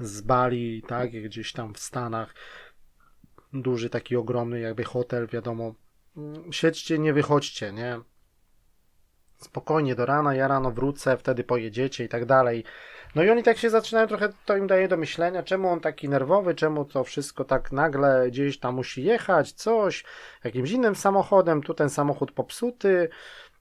[0.00, 2.34] z Bali, tak, gdzieś tam w Stanach.
[3.52, 5.74] Duży, taki ogromny, jakby hotel, wiadomo.
[6.50, 8.00] Siedźcie, nie wychodźcie, nie?
[9.44, 12.64] Spokojnie do rana, ja rano wrócę, wtedy pojedziecie i tak dalej.
[13.14, 16.08] No i oni tak się zaczynają trochę, to im daje do myślenia, czemu on taki
[16.08, 20.04] nerwowy, czemu to wszystko tak nagle gdzieś tam musi jechać, coś,
[20.44, 23.08] jakimś innym samochodem, tu ten samochód popsuty,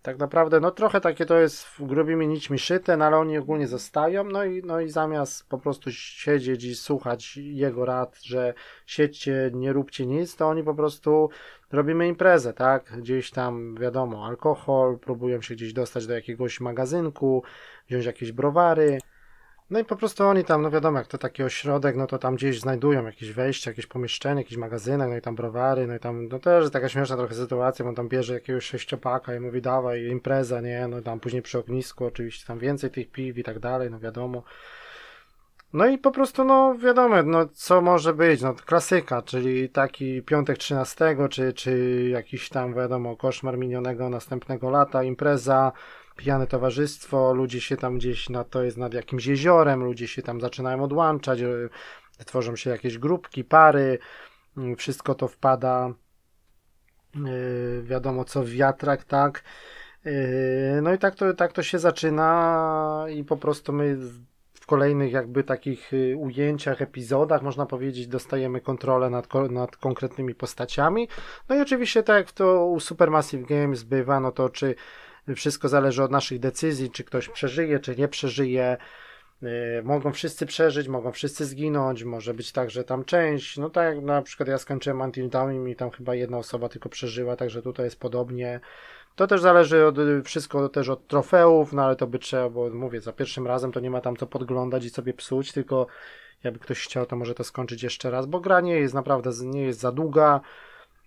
[0.04, 4.24] tak naprawdę, no trochę takie to jest grubymi nićmi szyte, no ale oni ogólnie zostają,
[4.24, 8.54] no i, no i zamiast po prostu siedzieć i słuchać jego rad, że
[8.86, 11.30] siedźcie, nie róbcie nic, to oni po prostu
[11.72, 12.94] robimy imprezę, tak?
[12.98, 17.44] Gdzieś tam, wiadomo, alkohol, próbują się gdzieś dostać do jakiegoś magazynku,
[17.88, 19.00] wziąć jakieś browary,
[19.70, 22.36] no i po prostu oni tam, no wiadomo, jak to taki ośrodek, no to tam
[22.36, 26.28] gdzieś znajdują jakieś wejście, jakieś pomieszczenie, jakiś magazynek, no i tam browary, no i tam,
[26.28, 30.06] no też taka śmieszna trochę sytuacja, bo on tam bierze jakiegoś sześciopaka i mówi dawaj,
[30.06, 33.60] impreza, nie, no i tam później przy ognisku oczywiście tam więcej tych piw i tak
[33.60, 34.44] dalej, no wiadomo.
[35.74, 40.58] No i po prostu, no wiadomo, no co może być, no klasyka, czyli taki piątek
[40.58, 45.72] 13, czy, czy jakiś tam, wiadomo, koszmar minionego następnego lata, impreza,
[46.16, 50.42] pijane towarzystwo, ludzie się tam gdzieś, na to jest nad jakimś jeziorem, ludzie się tam
[50.42, 51.70] zaczynają odłączać, e,
[52.26, 54.00] tworzą się jakieś grupki, pary,
[54.58, 55.94] mm, wszystko to wpada
[57.16, 57.20] e,
[57.82, 59.44] wiadomo co w wiatrak, tak.
[60.06, 63.98] E, no i tak to, tak to się zaczyna i po prostu my
[64.54, 71.08] w kolejnych jakby takich ujęciach, epizodach, można powiedzieć, dostajemy kontrolę nad, nad konkretnymi postaciami.
[71.50, 74.76] No i oczywiście tak jak to u Supermassive Games bywa, no to czy
[75.36, 78.78] wszystko zależy od naszych decyzji, czy ktoś przeżyje, czy nie przeżyje.
[79.44, 83.96] Y, mogą wszyscy przeżyć, mogą wszyscy zginąć, może być tak, że tam część, no tak
[83.96, 87.62] jak na przykład ja skończyłem Until Dawn i tam chyba jedna osoba tylko przeżyła, także
[87.62, 88.60] tutaj jest podobnie.
[89.16, 89.96] To też zależy od,
[90.26, 93.80] wszystko też od trofeów, no ale to by trzeba, bo mówię, za pierwszym razem to
[93.80, 95.88] nie ma tam co podglądać i sobie psuć, tylko
[96.44, 99.62] jakby ktoś chciał, to może to skończyć jeszcze raz, bo gra nie jest naprawdę, nie
[99.62, 100.42] jest za długa.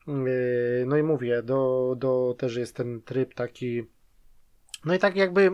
[0.09, 3.87] Y, no i mówię, do, do też jest ten tryb taki
[4.87, 5.51] no i tak jakby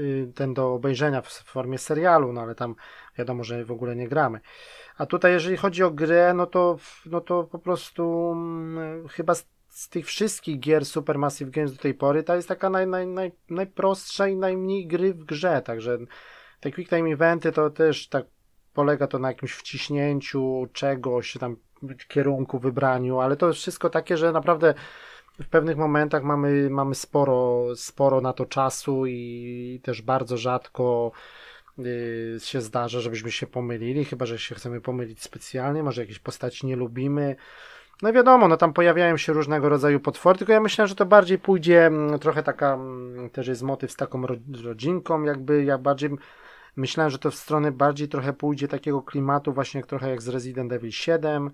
[0.00, 2.74] y, ten do obejrzenia w formie serialu, no ale tam
[3.18, 4.40] wiadomo, że w ogóle nie gramy.
[4.98, 9.46] A tutaj jeżeli chodzi o grę, no to, no to po prostu hmm, chyba z,
[9.68, 13.32] z, tych wszystkich gier Supermassive Games do tej pory ta jest taka naj, naj, naj,
[13.50, 15.98] najprostsza i najmniej gry w grze, także
[16.60, 18.26] te quick time eventy to też tak
[18.74, 21.56] polega to na jakimś wciśnięciu czegoś, tam
[22.08, 24.74] kierunku, wybraniu, ale to jest wszystko takie, że naprawdę
[25.40, 31.12] w pewnych momentach mamy, mamy sporo, sporo na to czasu i też bardzo rzadko
[31.78, 36.66] y, się zdarza, żebyśmy się pomylili, chyba że się chcemy pomylić specjalnie, może jakieś postaci
[36.66, 37.36] nie lubimy.
[38.02, 41.38] No wiadomo, no tam pojawiają się różnego rodzaju potwory, tylko ja myślę, że to bardziej
[41.38, 44.22] pójdzie, mm, trochę taka, mm, też jest motyw z taką
[44.64, 46.10] rodzinką, jakby, jak bardziej,
[46.76, 50.72] myślałem, że to w stronę bardziej trochę pójdzie takiego klimatu, właśnie trochę jak z Resident
[50.72, 51.50] Evil 7,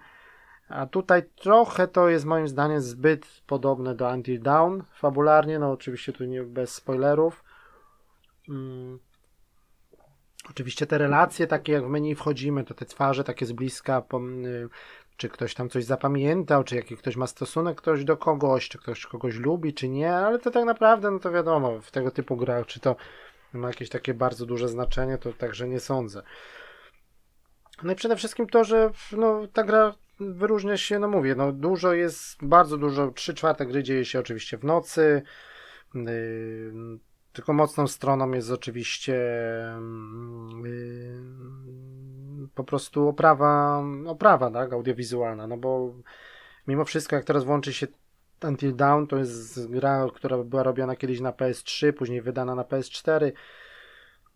[0.73, 6.13] a tutaj trochę to jest moim zdaniem zbyt podobne do Until Dawn fabularnie, no oczywiście
[6.13, 7.45] tu nie bez spoilerów.
[8.47, 8.99] Hmm.
[10.51, 14.03] Oczywiście te relacje, takie jak w menu wchodzimy, to te twarze takie z bliska,
[14.45, 14.69] y,
[15.17, 19.07] czy ktoś tam coś zapamiętał, czy jaki ktoś ma stosunek ktoś do kogoś, czy ktoś
[19.07, 22.67] kogoś lubi, czy nie, ale to tak naprawdę, no to wiadomo, w tego typu grach,
[22.67, 22.97] czy to
[23.53, 26.23] ma jakieś takie bardzo duże znaczenie, to także nie sądzę.
[27.83, 29.95] No i przede wszystkim to, że no, ta gra
[30.31, 34.59] wyróżnia się, no mówię, no dużo jest, bardzo dużo, 3 czwarte gry dzieje się oczywiście
[34.59, 35.23] w nocy,
[35.95, 36.73] yy,
[37.33, 39.13] tylko mocną stroną jest oczywiście
[40.63, 41.23] yy,
[42.55, 45.95] po prostu oprawa, oprawa tak, audiowizualna, no bo
[46.67, 47.87] mimo wszystko jak teraz włączy się
[48.45, 53.33] Until Dawn, to jest gra, która była robiona kiedyś na PS3, później wydana na PS4,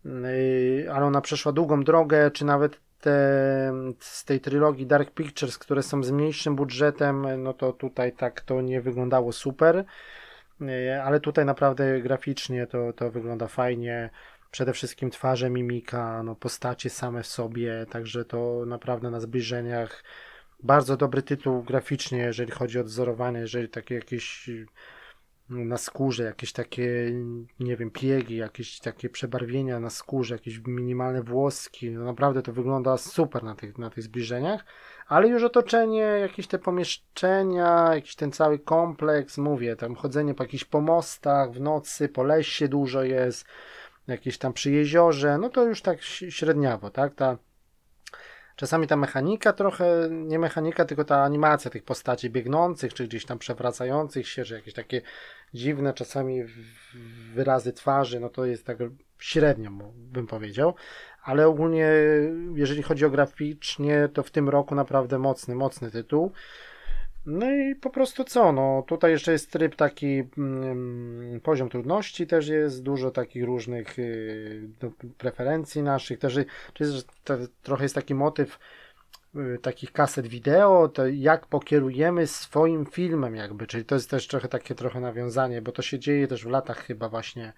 [0.05, 5.83] yy, ale ona przeszła długą drogę, czy nawet te, z tej trylogii Dark Pictures, które
[5.83, 9.85] są z mniejszym budżetem, no to tutaj tak to nie wyglądało super,
[10.61, 14.09] e, ale tutaj naprawdę graficznie to, to wygląda fajnie.
[14.51, 20.03] Przede wszystkim twarze, mimika, no postacie same w sobie, także to naprawdę na zbliżeniach
[20.63, 24.49] bardzo dobry tytuł graficznie, jeżeli chodzi o wzorowanie, jeżeli takie jakieś
[25.49, 27.13] na skórze, jakieś takie,
[27.59, 31.91] nie wiem, piegi, jakieś takie przebarwienia na skórze, jakieś minimalne włoski.
[31.91, 34.65] No naprawdę to wygląda super na tych, na tych zbliżeniach,
[35.07, 40.63] ale już otoczenie, jakieś te pomieszczenia, jakiś ten cały kompleks, mówię, tam chodzenie po jakichś
[40.63, 43.45] pomostach w nocy, po lesie dużo jest,
[44.07, 47.15] jakieś tam przy jeziorze, no to już tak średniawo, tak?
[47.15, 47.37] Ta
[48.57, 53.39] Czasami ta mechanika trochę, nie mechanika, tylko ta animacja tych postaci biegnących, czy gdzieś tam
[53.39, 55.01] przewracających się, że jakieś takie
[55.53, 56.43] dziwne czasami
[57.33, 58.77] wyrazy twarzy, no to jest tak
[59.19, 60.75] średnio, bym powiedział.
[61.23, 61.91] Ale ogólnie,
[62.55, 66.31] jeżeli chodzi o graficznie, to w tym roku naprawdę mocny, mocny tytuł.
[67.27, 72.47] No i po prostu co, no tutaj jeszcze jest tryb taki, mm, poziom trudności też
[72.47, 74.69] jest, dużo takich różnych y,
[75.17, 76.35] preferencji naszych, też
[76.79, 78.59] jest, to, trochę jest taki motyw
[79.35, 84.47] y, takich kaset wideo, to jak pokierujemy swoim filmem jakby, czyli to jest też trochę
[84.47, 87.53] takie trochę nawiązanie, bo to się dzieje też w latach chyba właśnie,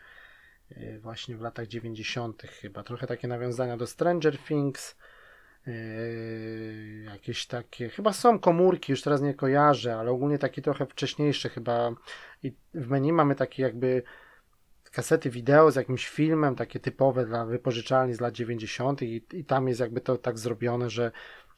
[0.72, 2.41] y, właśnie w latach 90.
[2.41, 4.95] chyba, trochę takie nawiązania do Stranger Things,
[5.68, 11.49] Yy, jakieś takie, chyba są komórki, już teraz nie kojarzę, ale ogólnie takie trochę wcześniejsze
[11.49, 11.91] chyba
[12.43, 14.03] i w menu mamy takie jakby
[14.91, 19.01] kasety wideo z jakimś filmem, takie typowe dla wypożyczalni z lat 90.
[19.01, 21.12] I, i tam jest jakby to tak zrobione, że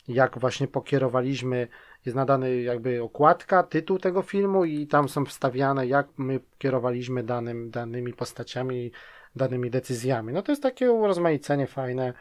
[0.07, 1.67] jak właśnie pokierowaliśmy,
[2.05, 7.71] jest nadany jakby okładka, tytuł tego filmu i tam są wstawiane, jak my kierowaliśmy danym,
[7.71, 8.91] danymi postaciami,
[9.35, 10.33] danymi decyzjami.
[10.33, 12.13] No to jest takie urozmaicenie fajne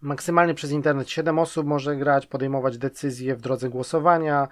[0.00, 4.48] maksymalnie przez internet 7 osób może grać, podejmować decyzje w drodze głosowania.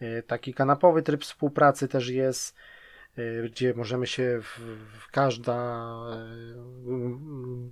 [0.00, 2.56] E, taki kanapowy tryb współpracy też jest,
[3.16, 4.58] e, gdzie możemy się w,
[5.00, 5.54] w każda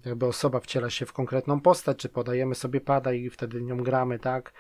[0.05, 3.77] e, jakby osoba wciela się w konkretną postać, czy podajemy sobie pada i wtedy nią
[3.77, 4.53] gramy, tak?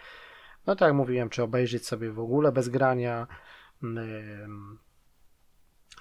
[0.66, 3.26] No tak jak mówiłem, czy obejrzeć sobie w ogóle bez grania.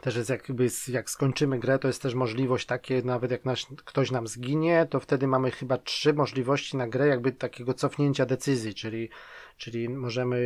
[0.01, 3.41] Też jest jakby, jak skończymy grę, to jest też możliwość takie, nawet jak
[3.85, 8.73] ktoś nam zginie, to wtedy mamy chyba trzy możliwości na grę, jakby takiego cofnięcia decyzji,
[8.73, 9.09] czyli,
[9.57, 10.37] czyli możemy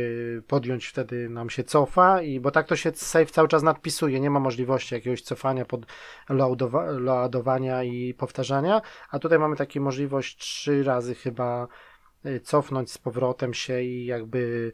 [0.46, 4.30] podjąć wtedy nam się cofa i, bo tak to się save cały czas nadpisuje, nie
[4.30, 5.86] ma możliwości jakiegoś cofania pod
[6.98, 11.68] loadowania i powtarzania, a tutaj mamy taką możliwość trzy razy chyba
[12.26, 14.72] y, cofnąć z powrotem się i jakby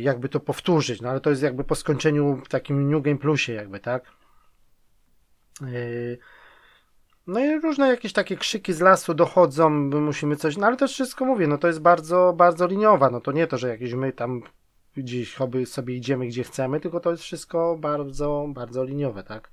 [0.00, 3.80] jakby to powtórzyć, no ale to jest jakby po skończeniu takim New Game Plusie jakby,
[3.80, 4.04] tak?
[5.60, 6.18] Yy,
[7.26, 9.70] no i różne jakieś takie krzyki z lasu dochodzą,
[10.00, 13.32] musimy coś, no ale też wszystko mówię, no to jest bardzo, bardzo liniowa, no to
[13.32, 14.42] nie to, że jakieś my tam
[14.96, 19.50] gdzieś sobie idziemy gdzie chcemy, tylko to jest wszystko bardzo, bardzo liniowe, tak?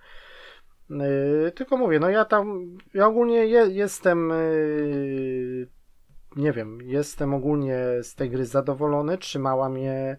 [0.89, 5.67] Yy, tylko mówię, no ja tam, ja ogólnie je, jestem yy,
[6.35, 10.17] nie wiem, jestem ogólnie z tej gry zadowolony, trzymała mnie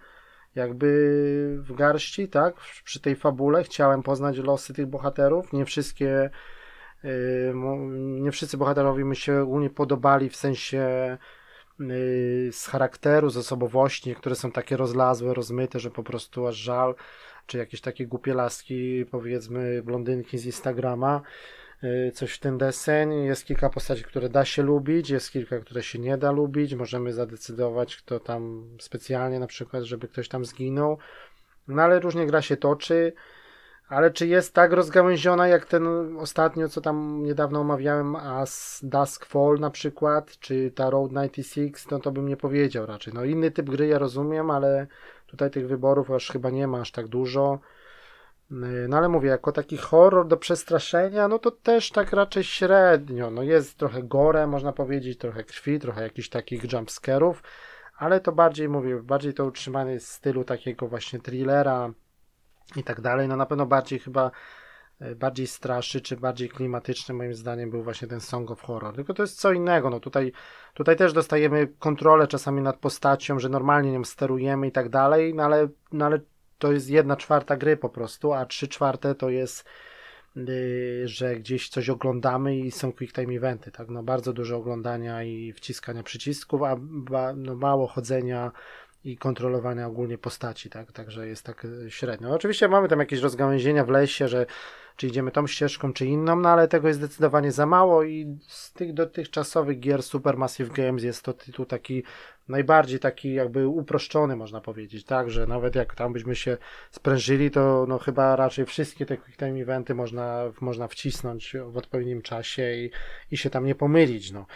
[0.55, 2.55] jakby w garści, tak,
[2.85, 6.31] przy tej fabule, chciałem poznać losy tych bohaterów, nie wszystkie
[7.05, 7.53] yy,
[7.97, 10.79] nie wszyscy bohaterowie mi się ogólnie podobali w sensie
[11.79, 11.89] yy,
[12.53, 16.95] z charakteru, z osobowości, niektóre są takie rozlazłe, rozmyte, że po prostu aż żal,
[17.47, 21.66] czy jakieś takie głupie laski, powiedzmy blondynki z Instagrama, Y,
[22.15, 23.15] coś w ten deseń.
[23.15, 26.75] Jest kilka postaci, które da się lubić, jest kilka, które się nie da lubić.
[26.75, 30.99] Możemy zadecydować, kto tam specjalnie, na przykład, żeby ktoś tam zginął.
[31.69, 33.13] No ale różnie gra się toczy.
[33.89, 35.87] Ale czy jest tak rozgałęziona jak ten
[36.19, 41.99] ostatnio, co tam niedawno omawiałem, As Dusk Fall na przykład, czy ta Road 96, no
[41.99, 43.15] to bym nie powiedział raczej.
[43.15, 44.87] No inny typ gry ja rozumiem, ale
[45.27, 47.59] tutaj tych wyborów aż chyba nie ma aż tak dużo.
[48.51, 53.31] No ale mówię, jako taki horror do przestraszenia, no to też tak raczej średnio.
[53.31, 57.43] No jest trochę gore, można powiedzieć, trochę krwi, trochę jakichś takich jumpscarów,
[57.97, 61.91] ale to bardziej, mówię, bardziej to utrzymane jest w stylu takiego właśnie thrillera
[62.77, 63.29] i tak dalej.
[63.29, 64.31] No na pewno bardziej chyba
[65.01, 68.95] e, bardziej straszy, czy bardziej klimatyczny, moim zdaniem, był właśnie ten Song of Horror.
[68.95, 69.91] Tylko to jest co innego.
[69.91, 70.33] No tutaj,
[70.75, 75.45] tutaj też dostajemy kontrolę czasami nad postacią, że normalnie nią sterujemy i tak dalej, no
[75.45, 76.21] ale, no ale
[76.59, 79.65] to jest jedna czwarta gry po prostu, a trzy czwarte to jest
[80.37, 85.23] Y, że gdzieś coś oglądamy i są quick time eventy, tak, no bardzo dużo oglądania
[85.23, 86.77] i wciskania przycisków, a
[87.37, 88.53] no mało chodzenia
[89.07, 92.35] i kontrolowania ogólnie postaci, tak, także jest tak y, średnio.
[92.35, 94.47] Oczywiście mamy tam jakieś rozgałęzienia w lesie, że
[94.97, 98.73] czy idziemy tą ścieżką, czy inną, no ale tego jest zdecydowanie za mało i z
[98.73, 102.03] tych dotychczasowych gier Supermassive Games jest to tytuł taki
[102.49, 106.57] najbardziej taki jakby uproszczony można powiedzieć, tak, że nawet jak tam byśmy się
[106.91, 112.23] sprężyli, to no chyba raczej wszystkie te quick time eventy można, można wcisnąć w odpowiednim
[112.23, 112.91] czasie i,
[113.31, 114.47] i się tam nie pomylić, no.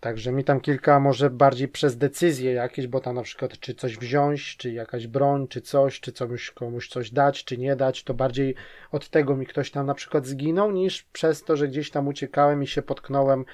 [0.00, 3.96] Także mi tam kilka może bardziej przez decyzje jakieś, bo tam na przykład czy coś
[3.96, 8.14] wziąć, czy jakaś broń, czy coś, czy komuś, komuś coś dać, czy nie dać, to
[8.14, 8.54] bardziej
[8.92, 12.62] od tego mi ktoś tam na przykład zginął, niż przez to, że gdzieś tam uciekałem
[12.62, 13.44] i się potknąłem,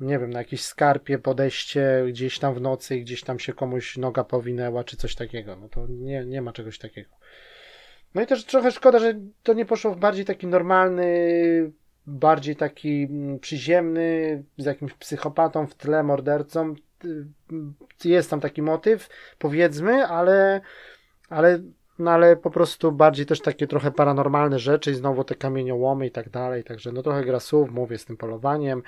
[0.00, 3.96] nie wiem, na jakiejś skarpie, podejście gdzieś tam w nocy i gdzieś tam się komuś
[3.96, 5.56] noga powinęła, czy coś takiego.
[5.56, 7.10] No to nie, nie ma czegoś takiego.
[8.14, 11.72] No i też trochę szkoda, że to nie poszło w bardziej taki normalny
[12.08, 16.74] bardziej taki mm, przyziemny, z jakimś psychopatą w tle, mordercą.
[18.04, 20.60] Jest tam taki motyw, powiedzmy, ale,
[21.28, 21.58] ale,
[21.98, 26.10] no ale po prostu bardziej też takie trochę paranormalne rzeczy i znowu te kamieniołomy i
[26.10, 26.64] tak dalej.
[26.64, 28.82] Także no trochę gra słów, mówię z tym polowaniem.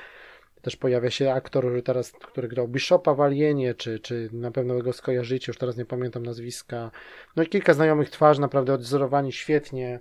[0.62, 4.78] Też pojawia się aktor, który teraz, który grał Bishopa w Alienie, czy, czy na pewno
[4.78, 6.90] go skojarzycie, już teraz nie pamiętam nazwiska.
[7.36, 10.00] No i kilka znajomych twarzy, naprawdę odzorowani świetnie.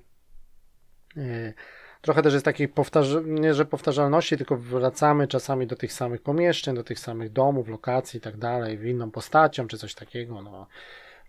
[1.16, 1.54] Yy
[2.02, 6.76] trochę też jest takiej powtarz- nie że powtarzalności, tylko wracamy czasami do tych samych pomieszczeń,
[6.76, 10.42] do tych samych domów, lokacji i tak dalej, w inną postacią czy coś takiego.
[10.42, 10.68] No.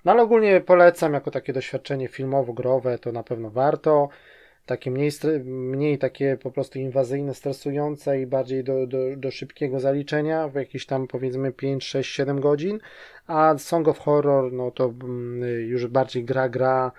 [0.05, 4.09] no ale ogólnie polecam jako takie doświadczenie filmowo-growe, to na pewno warto.
[4.67, 5.11] Takie mniej,
[5.45, 10.87] mniej takie po prostu inwazyjne, stresujące i bardziej do, do, do szybkiego zaliczenia w jakieś
[10.87, 12.79] tam powiedzmy 5, 6, 7 godzin.
[13.27, 16.93] A Song of Horror, no to mm, już bardziej gra, gra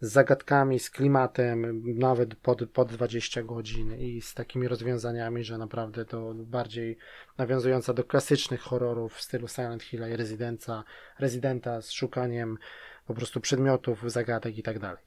[0.00, 6.04] z zagadkami, z klimatem, nawet pod, pod 20 godzin i z takimi rozwiązaniami, że naprawdę
[6.04, 6.98] to bardziej
[7.38, 10.84] nawiązująca do klasycznych horrorów w stylu Silent Hill i Residenta,
[11.18, 12.58] Residenta z szukaniem
[13.06, 15.04] po prostu przedmiotów, zagadek i tak dalej.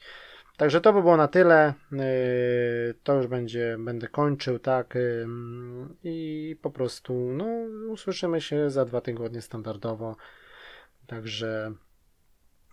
[0.57, 1.73] Także to by było na tyle.
[1.91, 1.99] Yy,
[3.03, 4.95] to już będzie, będę kończył, tak.
[4.95, 5.27] Yy,
[6.03, 7.45] I po prostu, no,
[7.89, 10.15] usłyszymy się za dwa tygodnie standardowo.
[11.07, 11.73] Także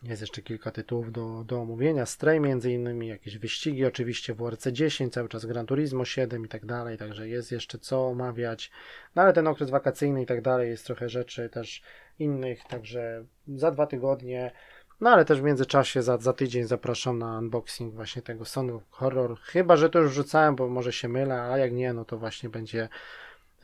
[0.04, 2.06] jest jeszcze kilka tytułów do, do omówienia.
[2.06, 6.66] Stray między innymi, jakieś wyścigi oczywiście, WRC 10, cały czas Gran Turismo 7 i tak
[6.66, 8.70] dalej, także jest jeszcze co omawiać.
[9.14, 11.82] No ale ten okres wakacyjny i tak dalej, jest trochę rzeczy też
[12.18, 14.52] innych, także za dwa tygodnie.
[15.00, 19.38] No ale też w międzyczasie za, za tydzień zapraszam na unboxing właśnie tego Sony Horror.
[19.40, 22.48] Chyba, że to już wrzucałem, bo może się mylę, a jak nie, no to właśnie
[22.48, 22.88] będzie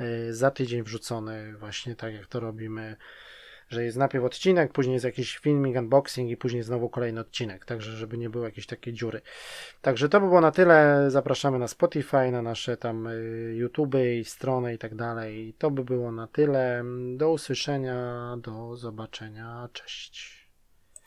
[0.00, 2.96] y, za tydzień wrzucony właśnie tak jak to robimy
[3.70, 7.92] że jest najpierw odcinek, później jest jakiś filming, unboxing i później znowu kolejny odcinek, także
[7.96, 9.20] żeby nie było jakieś takie dziury.
[9.82, 11.04] Także to by było na tyle.
[11.10, 15.54] Zapraszamy na Spotify, na nasze tam y, YouTube i strony i tak dalej.
[15.58, 16.84] To by było na tyle.
[17.16, 19.68] Do usłyszenia, do zobaczenia.
[19.72, 20.39] Cześć.